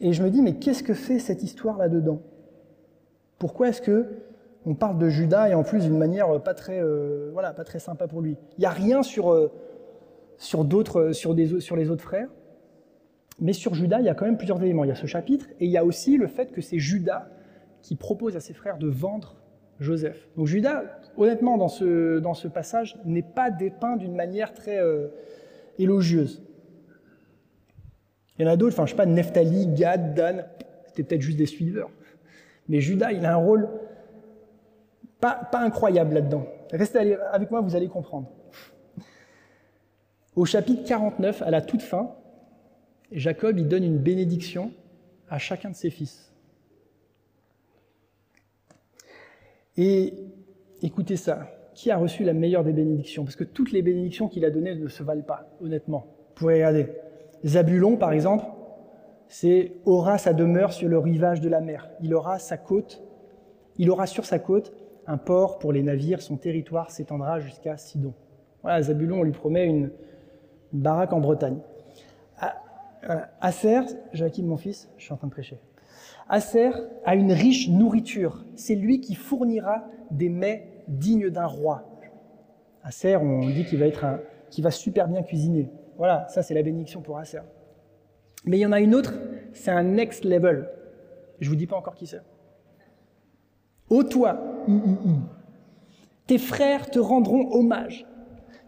Et 0.00 0.12
je 0.12 0.22
me 0.22 0.30
dis, 0.30 0.42
mais 0.42 0.54
qu'est-ce 0.54 0.82
que 0.82 0.94
fait 0.94 1.18
cette 1.18 1.42
histoire 1.42 1.76
là-dedans 1.76 2.20
Pourquoi 3.38 3.68
est-ce 3.68 3.82
que 3.82 4.06
on 4.66 4.74
parle 4.74 4.98
de 4.98 5.08
Judas 5.08 5.48
et 5.48 5.54
en 5.54 5.62
plus 5.62 5.84
d'une 5.84 5.96
manière 5.96 6.42
pas 6.42 6.54
très, 6.54 6.80
euh, 6.80 7.30
voilà, 7.32 7.52
pas 7.52 7.64
très 7.64 7.78
sympa 7.78 8.06
pour 8.06 8.20
lui? 8.20 8.37
Il 8.58 8.61
n'y 8.61 8.66
a 8.66 8.70
rien 8.70 9.02
sur, 9.02 9.32
euh, 9.32 9.50
sur, 10.37 10.64
d'autres, 10.64 11.12
sur, 11.12 11.34
des, 11.34 11.61
sur 11.61 11.74
les 11.74 11.90
autres 11.90 12.02
frères, 12.02 12.28
mais 13.40 13.52
sur 13.52 13.74
Judas, 13.74 14.00
il 14.00 14.06
y 14.06 14.08
a 14.08 14.14
quand 14.14 14.24
même 14.24 14.37
plusieurs 14.37 14.62
éléments. 14.62 14.84
Il 14.84 14.88
y 14.88 14.92
a 14.92 14.96
ce 14.96 15.06
chapitre 15.06 15.46
et 15.61 15.66
il 15.66 15.70
y 15.70 15.76
a 15.76 15.84
aussi 15.84 16.16
le 16.16 16.26
fait 16.26 16.52
que 16.52 16.61
c'est 16.61 16.78
Judas 16.78 17.28
qui 17.82 17.94
propose 17.94 18.37
à 18.37 18.40
ses 18.40 18.54
frères 18.54 18.78
de 18.78 18.88
vendre 18.88 19.37
Joseph. 19.80 20.28
Donc 20.37 20.46
Judas, 20.46 20.84
honnêtement, 21.16 21.56
dans 21.56 21.68
ce, 21.68 22.18
dans 22.18 22.34
ce 22.34 22.48
passage, 22.48 22.98
n'est 23.04 23.22
pas 23.22 23.50
dépeint 23.50 23.96
d'une 23.96 24.14
manière 24.14 24.52
très 24.52 24.78
euh, 24.78 25.08
élogieuse. 25.78 26.42
Il 28.38 28.44
y 28.44 28.48
en 28.48 28.53
a 28.53 28.57
d'autres, 28.57 28.74
enfin 28.74 28.87
je 28.87 28.90
sais 28.90 28.96
pas, 28.96 29.07
Nephtali, 29.07 29.66
Gad, 29.68 30.14
Dan, 30.14 30.46
c'était 30.87 31.03
peut-être 31.03 31.22
juste 31.22 31.38
des 31.38 31.46
suiveurs. 31.46 31.90
Mais 32.68 32.81
Judas, 32.81 33.12
il 33.12 33.24
a 33.24 33.33
un 33.33 33.37
rôle 33.37 33.68
pas, 35.20 35.35
pas 35.51 35.61
incroyable 35.61 36.14
là-dedans. 36.14 36.46
Restez 36.70 37.16
avec 37.33 37.51
moi, 37.51 37.61
vous 37.61 37.74
allez 37.74 37.88
comprendre. 37.88 38.31
Au 40.37 40.44
chapitre 40.44 40.85
49, 40.85 41.42
à 41.42 41.51
la 41.51 41.61
toute 41.62 41.83
fin, 41.83 42.14
Jacob, 43.11 43.59
il 43.59 43.66
donne 43.66 43.85
une 43.85 43.98
bénédiction 43.98 44.70
à 45.29 45.38
chacun 45.38 45.70
de 45.70 45.74
ses 45.74 45.90
fils. 45.90 46.33
Et 49.77 50.14
écoutez 50.83 51.16
ça, 51.16 51.48
qui 51.74 51.90
a 51.90 51.96
reçu 51.96 52.24
la 52.24 52.35
meilleure 52.35 52.64
des 52.64 52.72
bénédictions? 52.72 53.24
Parce 53.24 53.37
que 53.37 53.44
toutes 53.44 53.72
les 53.72 53.83
bénédictions 53.83 54.29
qu'il 54.29 54.44
a 54.44 54.51
données 54.51 54.74
ne 54.74 54.88
se 54.88 55.03
valent 55.03 55.22
pas, 55.22 55.48
honnêtement. 55.61 56.07
Vous 56.29 56.35
pouvez 56.35 56.55
regarder. 56.55 56.88
Zabulon, 57.44 57.96
par 57.96 58.12
exemple, 58.12 58.44
c'est 59.29 59.72
aura 59.85 60.18
sa 60.18 60.33
demeure 60.33 60.72
sur 60.72 60.88
le 60.88 60.98
rivage 60.98 61.40
de 61.40 61.48
la 61.48 61.61
mer. 61.61 61.90
Il 62.01 62.14
aura 62.14 62.38
sa 62.38 62.57
côte, 62.57 63.03
il 63.77 63.90
aura 63.90 64.07
sur 64.07 64.24
sa 64.24 64.38
côte 64.38 64.72
un 65.07 65.16
port 65.16 65.59
pour 65.59 65.72
les 65.72 65.83
navires, 65.83 66.20
son 66.20 66.37
territoire 66.37 66.90
s'étendra 66.90 67.40
jusqu'à 67.40 67.77
Sidon. 67.77 68.14
Voilà, 68.62 68.83
Zabulon, 68.83 69.20
on 69.20 69.22
lui 69.22 69.33
promet 69.33 69.64
une, 69.64 69.90
baraque 70.72 71.12
en 71.12 71.20
Bretagne. 71.20 71.59
Acer, 73.40 73.81
Joachim, 74.12 74.44
mon 74.44 74.57
fils, 74.57 74.90
je 74.98 75.05
suis 75.05 75.12
en 75.12 75.16
train 75.16 75.29
de 75.29 75.33
prêcher. 75.33 75.59
Acer 76.29 76.70
a 77.05 77.14
une 77.14 77.33
riche 77.33 77.68
nourriture. 77.68 78.44
C'est 78.55 78.74
lui 78.74 79.01
qui 79.01 79.14
fournira 79.14 79.85
des 80.11 80.29
mets 80.29 80.85
dignes 80.88 81.31
d'un 81.31 81.46
roi. 81.46 81.85
Acer, 82.83 83.16
on 83.16 83.40
dit 83.40 83.64
qu'il 83.64 83.79
va, 83.79 83.87
être 83.87 84.05
un, 84.05 84.20
va 84.59 84.70
super 84.70 85.09
bien 85.09 85.22
cuisiner. 85.22 85.70
Voilà, 85.98 86.26
ça 86.28 86.42
c'est 86.42 86.54
la 86.54 86.62
bénédiction 86.62 87.02
pour 87.02 87.18
Acer. 87.18 87.40
Mais 88.44 88.56
il 88.56 88.61
y 88.61 88.66
en 88.66 88.72
a 88.72 88.80
une 88.80 88.94
autre, 88.94 89.12
c'est 89.52 89.72
un 89.72 89.82
next 89.82 90.24
level. 90.24 90.70
Je 91.40 91.50
vous 91.50 91.56
dis 91.56 91.66
pas 91.66 91.76
encore 91.76 91.94
qui 91.94 92.06
c'est. 92.06 92.22
Ô 93.90 94.04
toi, 94.04 94.40
tes 96.26 96.38
frères 96.38 96.90
te 96.90 96.98
rendront 96.98 97.50
hommage. 97.52 98.06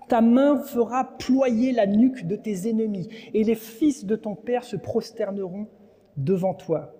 Ta 0.08 0.20
main 0.20 0.58
fera 0.58 1.16
ployer 1.18 1.70
la 1.70 1.86
nuque 1.86 2.26
de 2.26 2.34
tes 2.34 2.68
ennemis, 2.68 3.08
et 3.32 3.44
les 3.44 3.54
fils 3.54 4.04
de 4.04 4.16
ton 4.16 4.34
père 4.34 4.64
se 4.64 4.76
prosterneront 4.76 5.68
devant 6.16 6.52
toi. 6.52 6.96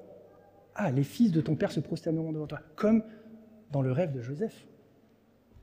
Ah, 0.76 0.92
les 0.92 1.02
fils 1.02 1.32
de 1.32 1.40
ton 1.40 1.56
père 1.56 1.72
se 1.72 1.80
prosterneront 1.80 2.30
devant 2.30 2.46
toi, 2.46 2.60
comme 2.76 3.02
dans 3.72 3.82
le 3.82 3.90
rêve 3.90 4.12
de 4.12 4.20
Joseph. 4.20 4.68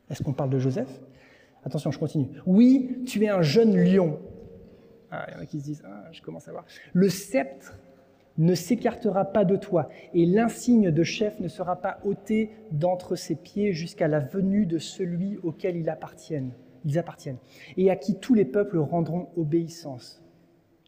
Est-ce 0.10 0.24
qu'on 0.24 0.34
parle 0.34 0.50
de 0.50 0.60
Joseph? 0.60 0.90
Attention, 1.64 1.90
je 1.92 2.00
continue. 2.00 2.28
Oui, 2.46 3.04
tu 3.06 3.24
es 3.24 3.30
un 3.30 3.42
jeune 3.42 3.78
lion. 3.78 4.20
Ah, 5.12 5.26
il 5.30 5.36
y 5.36 5.38
en 5.38 5.42
a 5.42 5.46
qui 5.46 5.60
se 5.60 5.64
disent, 5.64 5.84
ah, 5.86 6.06
je 6.12 6.22
commence 6.22 6.48
à 6.48 6.52
voir. 6.52 6.66
Le 6.94 7.10
sceptre 7.10 7.78
ne 8.38 8.54
s'écartera 8.54 9.26
pas 9.26 9.46
de 9.46 9.56
toi, 9.56 9.90
et 10.14 10.26
l'insigne 10.26 10.92
de 10.92 11.04
chef 11.04 11.40
ne 11.40 11.48
sera 11.48 11.78
pas 11.78 12.00
ôté 12.06 12.52
d'entre 12.72 13.16
ses 13.16 13.36
pieds 13.36 13.74
jusqu'à 13.74 14.08
la 14.08 14.20
venue 14.20 14.66
de 14.66 14.78
celui 14.78 15.38
auquel 15.38 15.76
ils 15.76 15.90
appartiennent, 15.90 16.52
ils 16.86 17.00
appartiennent, 17.00 17.40
et 17.78 17.90
à 17.90 17.96
qui 17.96 18.20
tous 18.20 18.36
les 18.36 18.46
peuples 18.46 18.78
rendront 18.78 19.30
obéissance. 19.38 20.24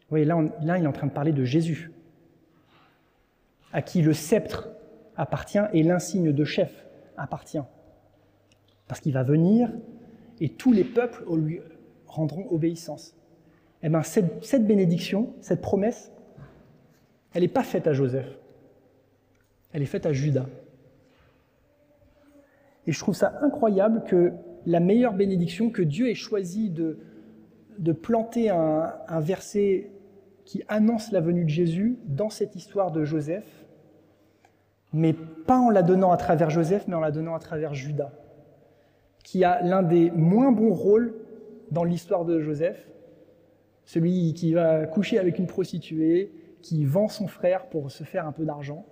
Vous 0.00 0.10
voyez, 0.10 0.24
là, 0.24 0.40
là, 0.62 0.78
il 0.78 0.84
est 0.84 0.88
en 0.88 0.92
train 0.92 1.06
de 1.06 1.12
parler 1.12 1.32
de 1.32 1.44
Jésus 1.44 1.90
à 3.72 3.82
qui 3.82 4.02
le 4.02 4.12
sceptre 4.12 4.68
appartient 5.16 5.60
et 5.72 5.82
l'insigne 5.82 6.32
de 6.32 6.44
chef 6.44 6.86
appartient. 7.16 7.62
Parce 8.88 9.00
qu'il 9.00 9.12
va 9.12 9.22
venir 9.22 9.70
et 10.40 10.48
tous 10.48 10.72
les 10.72 10.84
peuples 10.84 11.24
lui 11.36 11.60
rendront 12.06 12.50
obéissance. 12.50 13.14
Eh 13.82 13.88
bien, 13.88 14.02
cette, 14.02 14.66
bénédiction, 14.66 15.32
cette 15.40 15.60
promesse, 15.60 16.12
elle 17.32 17.42
n'est 17.42 17.48
pas 17.48 17.62
faite 17.62 17.86
à 17.86 17.92
Joseph. 17.92 18.28
Elle 19.72 19.82
est 19.82 19.86
faite 19.86 20.06
à 20.06 20.12
Judas. 20.12 20.46
Et 22.86 22.92
je 22.92 22.98
trouve 22.98 23.14
ça 23.14 23.38
incroyable 23.42 24.04
que 24.04 24.32
la 24.66 24.80
meilleure 24.80 25.14
bénédiction, 25.14 25.70
que 25.70 25.82
Dieu 25.82 26.08
ait 26.10 26.14
choisi 26.14 26.70
de, 26.70 26.98
de 27.78 27.92
planter 27.92 28.50
un, 28.50 28.92
un 29.08 29.20
verset 29.20 29.90
qui 30.44 30.62
annonce 30.68 31.12
la 31.12 31.20
venue 31.20 31.44
de 31.44 31.50
Jésus 31.50 31.98
dans 32.04 32.30
cette 32.30 32.56
histoire 32.56 32.90
de 32.90 33.04
Joseph, 33.04 33.46
mais 34.92 35.12
pas 35.12 35.58
en 35.58 35.70
la 35.70 35.82
donnant 35.82 36.10
à 36.10 36.16
travers 36.16 36.50
Joseph, 36.50 36.86
mais 36.88 36.94
en 36.94 37.00
la 37.00 37.12
donnant 37.12 37.34
à 37.34 37.38
travers 37.38 37.72
Judas, 37.74 38.12
qui 39.22 39.44
a 39.44 39.62
l'un 39.62 39.82
des 39.82 40.10
moins 40.10 40.52
bons 40.52 40.72
rôles 40.72 41.14
dans 41.70 41.84
l'histoire 41.84 42.24
de 42.24 42.40
Joseph, 42.40 42.90
celui 43.92 44.34
qui 44.34 44.52
va 44.52 44.86
coucher 44.86 45.18
avec 45.18 45.40
une 45.40 45.48
prostituée, 45.48 46.30
qui 46.62 46.84
vend 46.84 47.08
son 47.08 47.26
frère 47.26 47.68
pour 47.70 47.90
se 47.90 48.04
faire 48.04 48.24
un 48.24 48.30
peu 48.30 48.44
d'argent. 48.44 48.86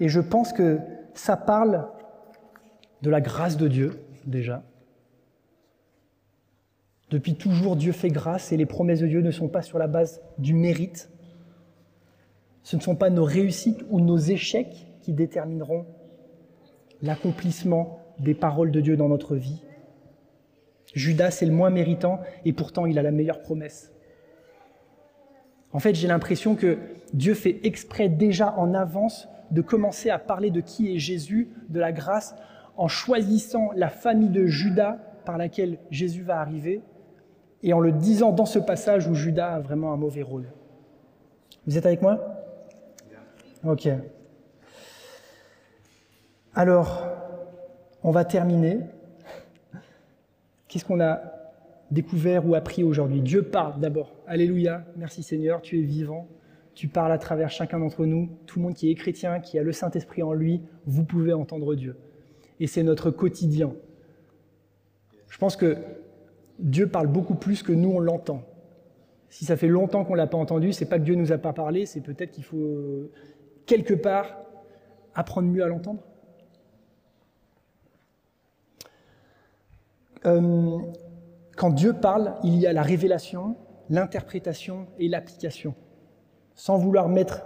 Et 0.00 0.08
je 0.08 0.18
pense 0.18 0.54
que 0.54 0.78
ça 1.12 1.36
parle 1.36 1.86
de 3.02 3.10
la 3.10 3.20
grâce 3.20 3.58
de 3.58 3.68
Dieu, 3.68 4.00
déjà. 4.24 4.62
Depuis 7.10 7.34
toujours, 7.34 7.76
Dieu 7.76 7.92
fait 7.92 8.08
grâce 8.08 8.50
et 8.50 8.56
les 8.56 8.64
promesses 8.64 9.00
de 9.00 9.08
Dieu 9.08 9.20
ne 9.20 9.30
sont 9.30 9.48
pas 9.48 9.60
sur 9.60 9.78
la 9.78 9.88
base 9.88 10.22
du 10.38 10.54
mérite, 10.54 11.10
ce 12.62 12.76
ne 12.76 12.80
sont 12.80 12.96
pas 12.96 13.10
nos 13.10 13.24
réussites 13.24 13.84
ou 13.90 14.00
nos 14.00 14.16
échecs 14.16 14.86
qui 15.02 15.12
détermineront 15.12 15.84
l'accomplissement 17.02 17.98
des 18.20 18.34
paroles 18.34 18.70
de 18.70 18.80
Dieu 18.80 18.96
dans 18.96 19.10
notre 19.10 19.36
vie. 19.36 19.65
Judas 20.96 21.38
est 21.42 21.46
le 21.46 21.52
moins 21.52 21.70
méritant 21.70 22.20
et 22.44 22.52
pourtant 22.52 22.86
il 22.86 22.98
a 22.98 23.02
la 23.02 23.12
meilleure 23.12 23.42
promesse. 23.42 23.92
En 25.72 25.78
fait, 25.78 25.94
j'ai 25.94 26.08
l'impression 26.08 26.56
que 26.56 26.78
Dieu 27.12 27.34
fait 27.34 27.60
exprès 27.64 28.08
déjà 28.08 28.54
en 28.56 28.72
avance 28.72 29.28
de 29.50 29.60
commencer 29.60 30.08
à 30.08 30.18
parler 30.18 30.50
de 30.50 30.60
qui 30.60 30.94
est 30.94 30.98
Jésus, 30.98 31.50
de 31.68 31.78
la 31.78 31.92
grâce, 31.92 32.34
en 32.78 32.88
choisissant 32.88 33.70
la 33.76 33.90
famille 33.90 34.30
de 34.30 34.46
Judas 34.46 34.98
par 35.26 35.36
laquelle 35.36 35.78
Jésus 35.90 36.22
va 36.22 36.40
arriver, 36.40 36.82
et 37.62 37.72
en 37.72 37.80
le 37.80 37.92
disant 37.92 38.32
dans 38.32 38.46
ce 38.46 38.58
passage 38.58 39.06
où 39.06 39.14
Judas 39.14 39.54
a 39.54 39.60
vraiment 39.60 39.92
un 39.92 39.96
mauvais 39.96 40.22
rôle. 40.22 40.48
Vous 41.66 41.76
êtes 41.76 41.86
avec 41.86 42.00
moi? 42.00 42.20
Ok. 43.64 43.88
Alors, 46.54 47.06
on 48.02 48.12
va 48.12 48.24
terminer. 48.24 48.78
Qu'est-ce 50.68 50.84
qu'on 50.84 51.00
a 51.00 51.20
découvert 51.90 52.46
ou 52.46 52.54
appris 52.54 52.82
aujourd'hui? 52.82 53.20
Dieu 53.20 53.42
parle 53.42 53.80
d'abord. 53.80 54.14
Alléluia, 54.26 54.84
merci 54.96 55.22
Seigneur, 55.22 55.62
tu 55.62 55.78
es 55.78 55.82
vivant. 55.82 56.28
Tu 56.74 56.88
parles 56.88 57.12
à 57.12 57.18
travers 57.18 57.50
chacun 57.50 57.78
d'entre 57.78 58.04
nous. 58.04 58.28
Tout 58.46 58.58
le 58.58 58.64
monde 58.66 58.74
qui 58.74 58.90
est 58.90 58.94
chrétien, 58.94 59.40
qui 59.40 59.58
a 59.58 59.62
le 59.62 59.72
Saint-Esprit 59.72 60.22
en 60.22 60.32
lui, 60.32 60.60
vous 60.84 61.04
pouvez 61.04 61.32
entendre 61.32 61.74
Dieu. 61.74 61.96
Et 62.60 62.66
c'est 62.66 62.82
notre 62.82 63.10
quotidien. 63.10 63.72
Je 65.28 65.38
pense 65.38 65.56
que 65.56 65.76
Dieu 66.58 66.88
parle 66.88 67.06
beaucoup 67.06 67.34
plus 67.34 67.62
que 67.62 67.72
nous, 67.72 67.90
on 67.90 67.98
l'entend. 67.98 68.42
Si 69.28 69.44
ça 69.44 69.56
fait 69.56 69.68
longtemps 69.68 70.04
qu'on 70.04 70.12
ne 70.12 70.18
l'a 70.18 70.26
pas 70.26 70.38
entendu, 70.38 70.72
c'est 70.72 70.86
pas 70.86 70.98
que 70.98 71.04
Dieu 71.04 71.14
nous 71.14 71.32
a 71.32 71.38
pas 71.38 71.52
parlé, 71.52 71.86
c'est 71.86 72.00
peut-être 72.00 72.30
qu'il 72.30 72.44
faut 72.44 73.10
quelque 73.66 73.94
part 73.94 74.38
apprendre 75.14 75.48
mieux 75.48 75.64
à 75.64 75.68
l'entendre. 75.68 76.02
Euh, 80.26 80.78
quand 81.56 81.70
Dieu 81.70 81.92
parle, 81.92 82.34
il 82.42 82.56
y 82.56 82.66
a 82.66 82.72
la 82.72 82.82
révélation, 82.82 83.56
l'interprétation 83.88 84.86
et 84.98 85.08
l'application. 85.08 85.74
Sans 86.54 86.76
vouloir 86.76 87.08
mettre 87.08 87.44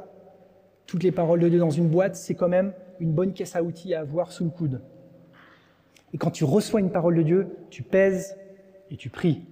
toutes 0.86 1.02
les 1.02 1.12
paroles 1.12 1.40
de 1.40 1.48
Dieu 1.48 1.58
dans 1.58 1.70
une 1.70 1.88
boîte, 1.88 2.16
c'est 2.16 2.34
quand 2.34 2.48
même 2.48 2.72
une 2.98 3.12
bonne 3.12 3.32
caisse 3.32 3.54
à 3.54 3.62
outils 3.62 3.94
à 3.94 4.00
avoir 4.00 4.32
sous 4.32 4.44
le 4.44 4.50
coude. 4.50 4.82
Et 6.12 6.18
quand 6.18 6.30
tu 6.30 6.44
reçois 6.44 6.80
une 6.80 6.90
parole 6.90 7.16
de 7.16 7.22
Dieu, 7.22 7.56
tu 7.70 7.82
pèses 7.82 8.36
et 8.90 8.96
tu 8.96 9.10
pries. 9.10 9.44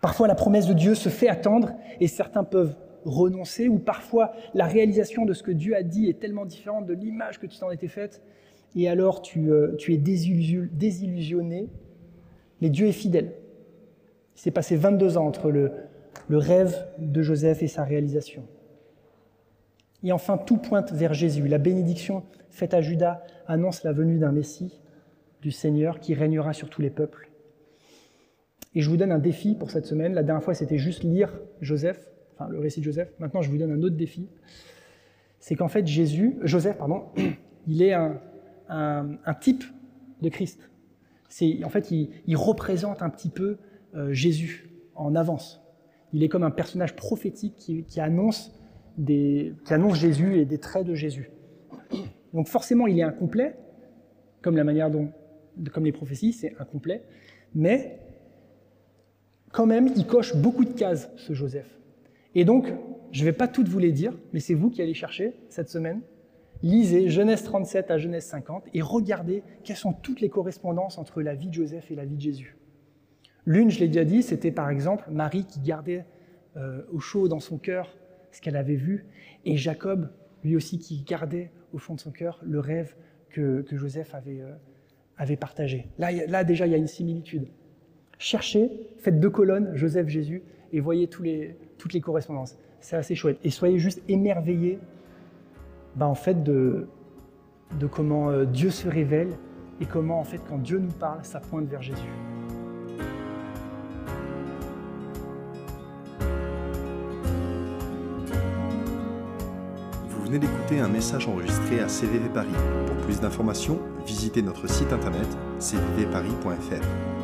Parfois, 0.00 0.28
la 0.28 0.34
promesse 0.34 0.66
de 0.66 0.72
Dieu 0.72 0.94
se 0.94 1.08
fait 1.08 1.28
attendre 1.28 1.72
et 2.00 2.06
certains 2.06 2.44
peuvent 2.44 2.76
renoncer, 3.04 3.68
ou 3.68 3.78
parfois 3.78 4.32
la 4.54 4.66
réalisation 4.66 5.24
de 5.24 5.32
ce 5.32 5.42
que 5.42 5.50
Dieu 5.50 5.76
a 5.76 5.82
dit 5.82 6.08
est 6.08 6.18
tellement 6.18 6.46
différente 6.46 6.86
de 6.86 6.94
l'image 6.94 7.38
que 7.38 7.46
tu 7.46 7.58
t'en 7.58 7.70
étais 7.70 7.88
faite, 7.88 8.22
et 8.76 8.88
alors 8.88 9.22
tu, 9.22 9.50
euh, 9.50 9.74
tu 9.76 9.94
es 9.94 9.96
désillusionné, 9.96 11.68
mais 12.60 12.70
Dieu 12.70 12.86
est 12.86 12.92
fidèle. 12.92 13.32
Il 14.36 14.40
s'est 14.40 14.50
passé 14.50 14.76
22 14.76 15.18
ans 15.18 15.26
entre 15.26 15.50
le, 15.50 15.72
le 16.28 16.38
rêve 16.38 16.86
de 16.98 17.22
Joseph 17.22 17.62
et 17.62 17.68
sa 17.68 17.84
réalisation. 17.84 18.44
Et 20.04 20.12
enfin, 20.12 20.38
tout 20.38 20.58
pointe 20.58 20.92
vers 20.92 21.12
Jésus. 21.12 21.48
La 21.48 21.58
bénédiction 21.58 22.22
faite 22.50 22.74
à 22.74 22.80
Judas 22.80 23.22
annonce 23.46 23.82
la 23.82 23.92
venue 23.92 24.18
d'un 24.18 24.32
Messie, 24.32 24.80
du 25.42 25.50
Seigneur, 25.50 25.98
qui 25.98 26.14
régnera 26.14 26.52
sur 26.52 26.70
tous 26.70 26.82
les 26.82 26.90
peuples. 26.90 27.30
Et 28.74 28.80
je 28.80 28.90
vous 28.90 28.96
donne 28.96 29.12
un 29.12 29.18
défi 29.18 29.54
pour 29.54 29.70
cette 29.70 29.86
semaine. 29.86 30.14
La 30.14 30.22
dernière 30.22 30.44
fois, 30.44 30.54
c'était 30.54 30.78
juste 30.78 31.02
lire 31.02 31.32
Joseph, 31.60 32.10
enfin 32.34 32.48
le 32.48 32.60
récit 32.60 32.80
de 32.80 32.84
Joseph. 32.84 33.12
Maintenant, 33.18 33.42
je 33.42 33.50
vous 33.50 33.58
donne 33.58 33.72
un 33.72 33.82
autre 33.82 33.96
défi. 33.96 34.28
C'est 35.40 35.56
qu'en 35.56 35.68
fait, 35.68 35.86
Jésus, 35.86 36.36
Joseph, 36.42 36.76
pardon, 36.76 37.04
il 37.66 37.82
est 37.82 37.92
un, 37.92 38.20
type 39.40 39.64
de 40.22 40.28
Christ. 40.28 40.70
C'est, 41.28 41.62
en 41.64 41.68
fait, 41.68 41.90
il, 41.90 42.36
représente 42.36 43.02
un 43.02 43.10
petit 43.10 43.28
peu 43.28 43.58
euh, 43.94 44.12
Jésus 44.12 44.70
en 44.94 45.14
avance. 45.14 45.60
Il 46.12 46.22
est 46.22 46.28
comme 46.28 46.42
un 46.42 46.50
personnage 46.50 46.96
prophétique 46.96 47.54
qui, 47.56 48.00
annonce 48.00 48.52
qui 49.06 49.54
annonce 49.68 49.96
Jésus 49.96 50.38
et 50.38 50.44
des 50.44 50.58
traits 50.58 50.86
de 50.86 50.94
Jésus. 50.94 51.30
Donc 52.32 52.48
forcément, 52.48 52.86
il 52.86 52.98
est 52.98 53.02
incomplet, 53.02 53.56
comme 54.42 54.56
la 54.56 54.64
manière 54.64 54.90
dont, 54.90 55.12
comme 55.72 55.84
les 55.84 55.92
prophéties, 55.92 56.32
c'est 56.32 56.56
incomplet, 56.58 57.04
mais 57.54 58.00
quand 59.52 59.66
même, 59.66 59.88
il 59.96 60.06
coche 60.06 60.36
beaucoup 60.36 60.64
de 60.64 60.72
cases, 60.72 61.10
ce 61.16 61.32
Joseph. 61.32 61.78
Et 62.34 62.44
donc, 62.44 62.72
je 63.12 63.20
ne 63.20 63.24
vais 63.24 63.32
pas 63.32 63.48
toutes 63.48 63.68
vous 63.68 63.78
les 63.78 63.92
dire, 63.92 64.16
mais 64.32 64.40
c'est 64.40 64.54
vous 64.54 64.70
qui 64.70 64.82
allez 64.82 64.94
chercher 64.94 65.34
cette 65.48 65.68
semaine. 65.68 66.02
Lisez 66.62 67.08
Genèse 67.08 67.44
37 67.44 67.90
à 67.90 67.98
Genèse 67.98 68.24
50 68.24 68.64
et 68.74 68.82
regardez 68.82 69.44
quelles 69.62 69.76
sont 69.76 69.92
toutes 69.92 70.20
les 70.20 70.28
correspondances 70.28 70.98
entre 70.98 71.22
la 71.22 71.34
vie 71.34 71.48
de 71.48 71.54
Joseph 71.54 71.90
et 71.90 71.94
la 71.94 72.04
vie 72.04 72.16
de 72.16 72.20
Jésus. 72.20 72.56
L'une, 73.46 73.70
je 73.70 73.78
l'ai 73.80 73.86
déjà 73.86 74.04
dit, 74.04 74.22
c'était 74.22 74.50
par 74.50 74.68
exemple 74.68 75.04
Marie 75.10 75.44
qui 75.44 75.60
gardait 75.60 76.04
euh, 76.56 76.82
au 76.92 76.98
chaud 76.98 77.28
dans 77.28 77.40
son 77.40 77.58
cœur 77.58 77.96
ce 78.32 78.40
qu'elle 78.40 78.56
avait 78.56 78.74
vu, 78.74 79.06
et 79.44 79.56
Jacob, 79.56 80.10
lui 80.44 80.54
aussi, 80.54 80.78
qui 80.78 81.02
gardait 81.02 81.50
au 81.72 81.78
fond 81.78 81.94
de 81.94 82.00
son 82.00 82.10
cœur 82.10 82.40
le 82.42 82.60
rêve 82.60 82.94
que, 83.30 83.64
Joseph 83.70 84.14
avait, 84.14 84.42
euh, 84.42 85.36
partagé. 85.36 85.86
Là, 85.98 86.44
déjà, 86.44 86.66
il 86.66 86.72
y 86.72 86.74
a 86.74 86.78
une 86.78 86.88
similitude. 86.88 87.48
Cherchez, 88.18 88.70
faites 88.98 89.18
deux 89.18 89.30
colonnes, 89.30 89.74
Joseph, 89.74 90.08
Jésus, 90.08 90.42
et 90.72 90.80
voyez 90.80 91.08
toutes 91.08 91.24
les 91.24 92.00
correspondances. 92.02 92.58
C'est 92.80 92.96
assez 92.96 93.14
chouette. 93.14 93.38
Et 93.44 93.50
soyez 93.50 93.78
juste 93.78 94.02
émerveillés 94.08 94.78
ben, 95.98 96.06
en 96.06 96.14
fait, 96.14 96.44
de, 96.44 96.86
de 97.76 97.86
comment 97.88 98.30
euh, 98.30 98.44
Dieu 98.44 98.70
se 98.70 98.88
révèle 98.88 99.36
et 99.80 99.84
comment, 99.84 100.20
en 100.20 100.24
fait, 100.24 100.40
quand 100.48 100.58
Dieu 100.58 100.78
nous 100.78 100.92
parle, 100.92 101.24
ça 101.24 101.40
pointe 101.40 101.66
vers 101.68 101.82
Jésus. 101.82 102.12
Vous 110.08 110.24
venez 110.24 110.38
d'écouter 110.38 110.78
un 110.78 110.88
message 110.88 111.26
enregistré 111.26 111.80
à 111.80 111.88
CVV 111.88 112.28
Paris. 112.28 112.48
Pour 112.86 112.96
plus 112.98 113.20
d'informations, 113.20 113.80
visitez 114.06 114.42
notre 114.42 114.68
site 114.68 114.92
internet 114.92 115.26
cvvparis.fr. 115.58 117.17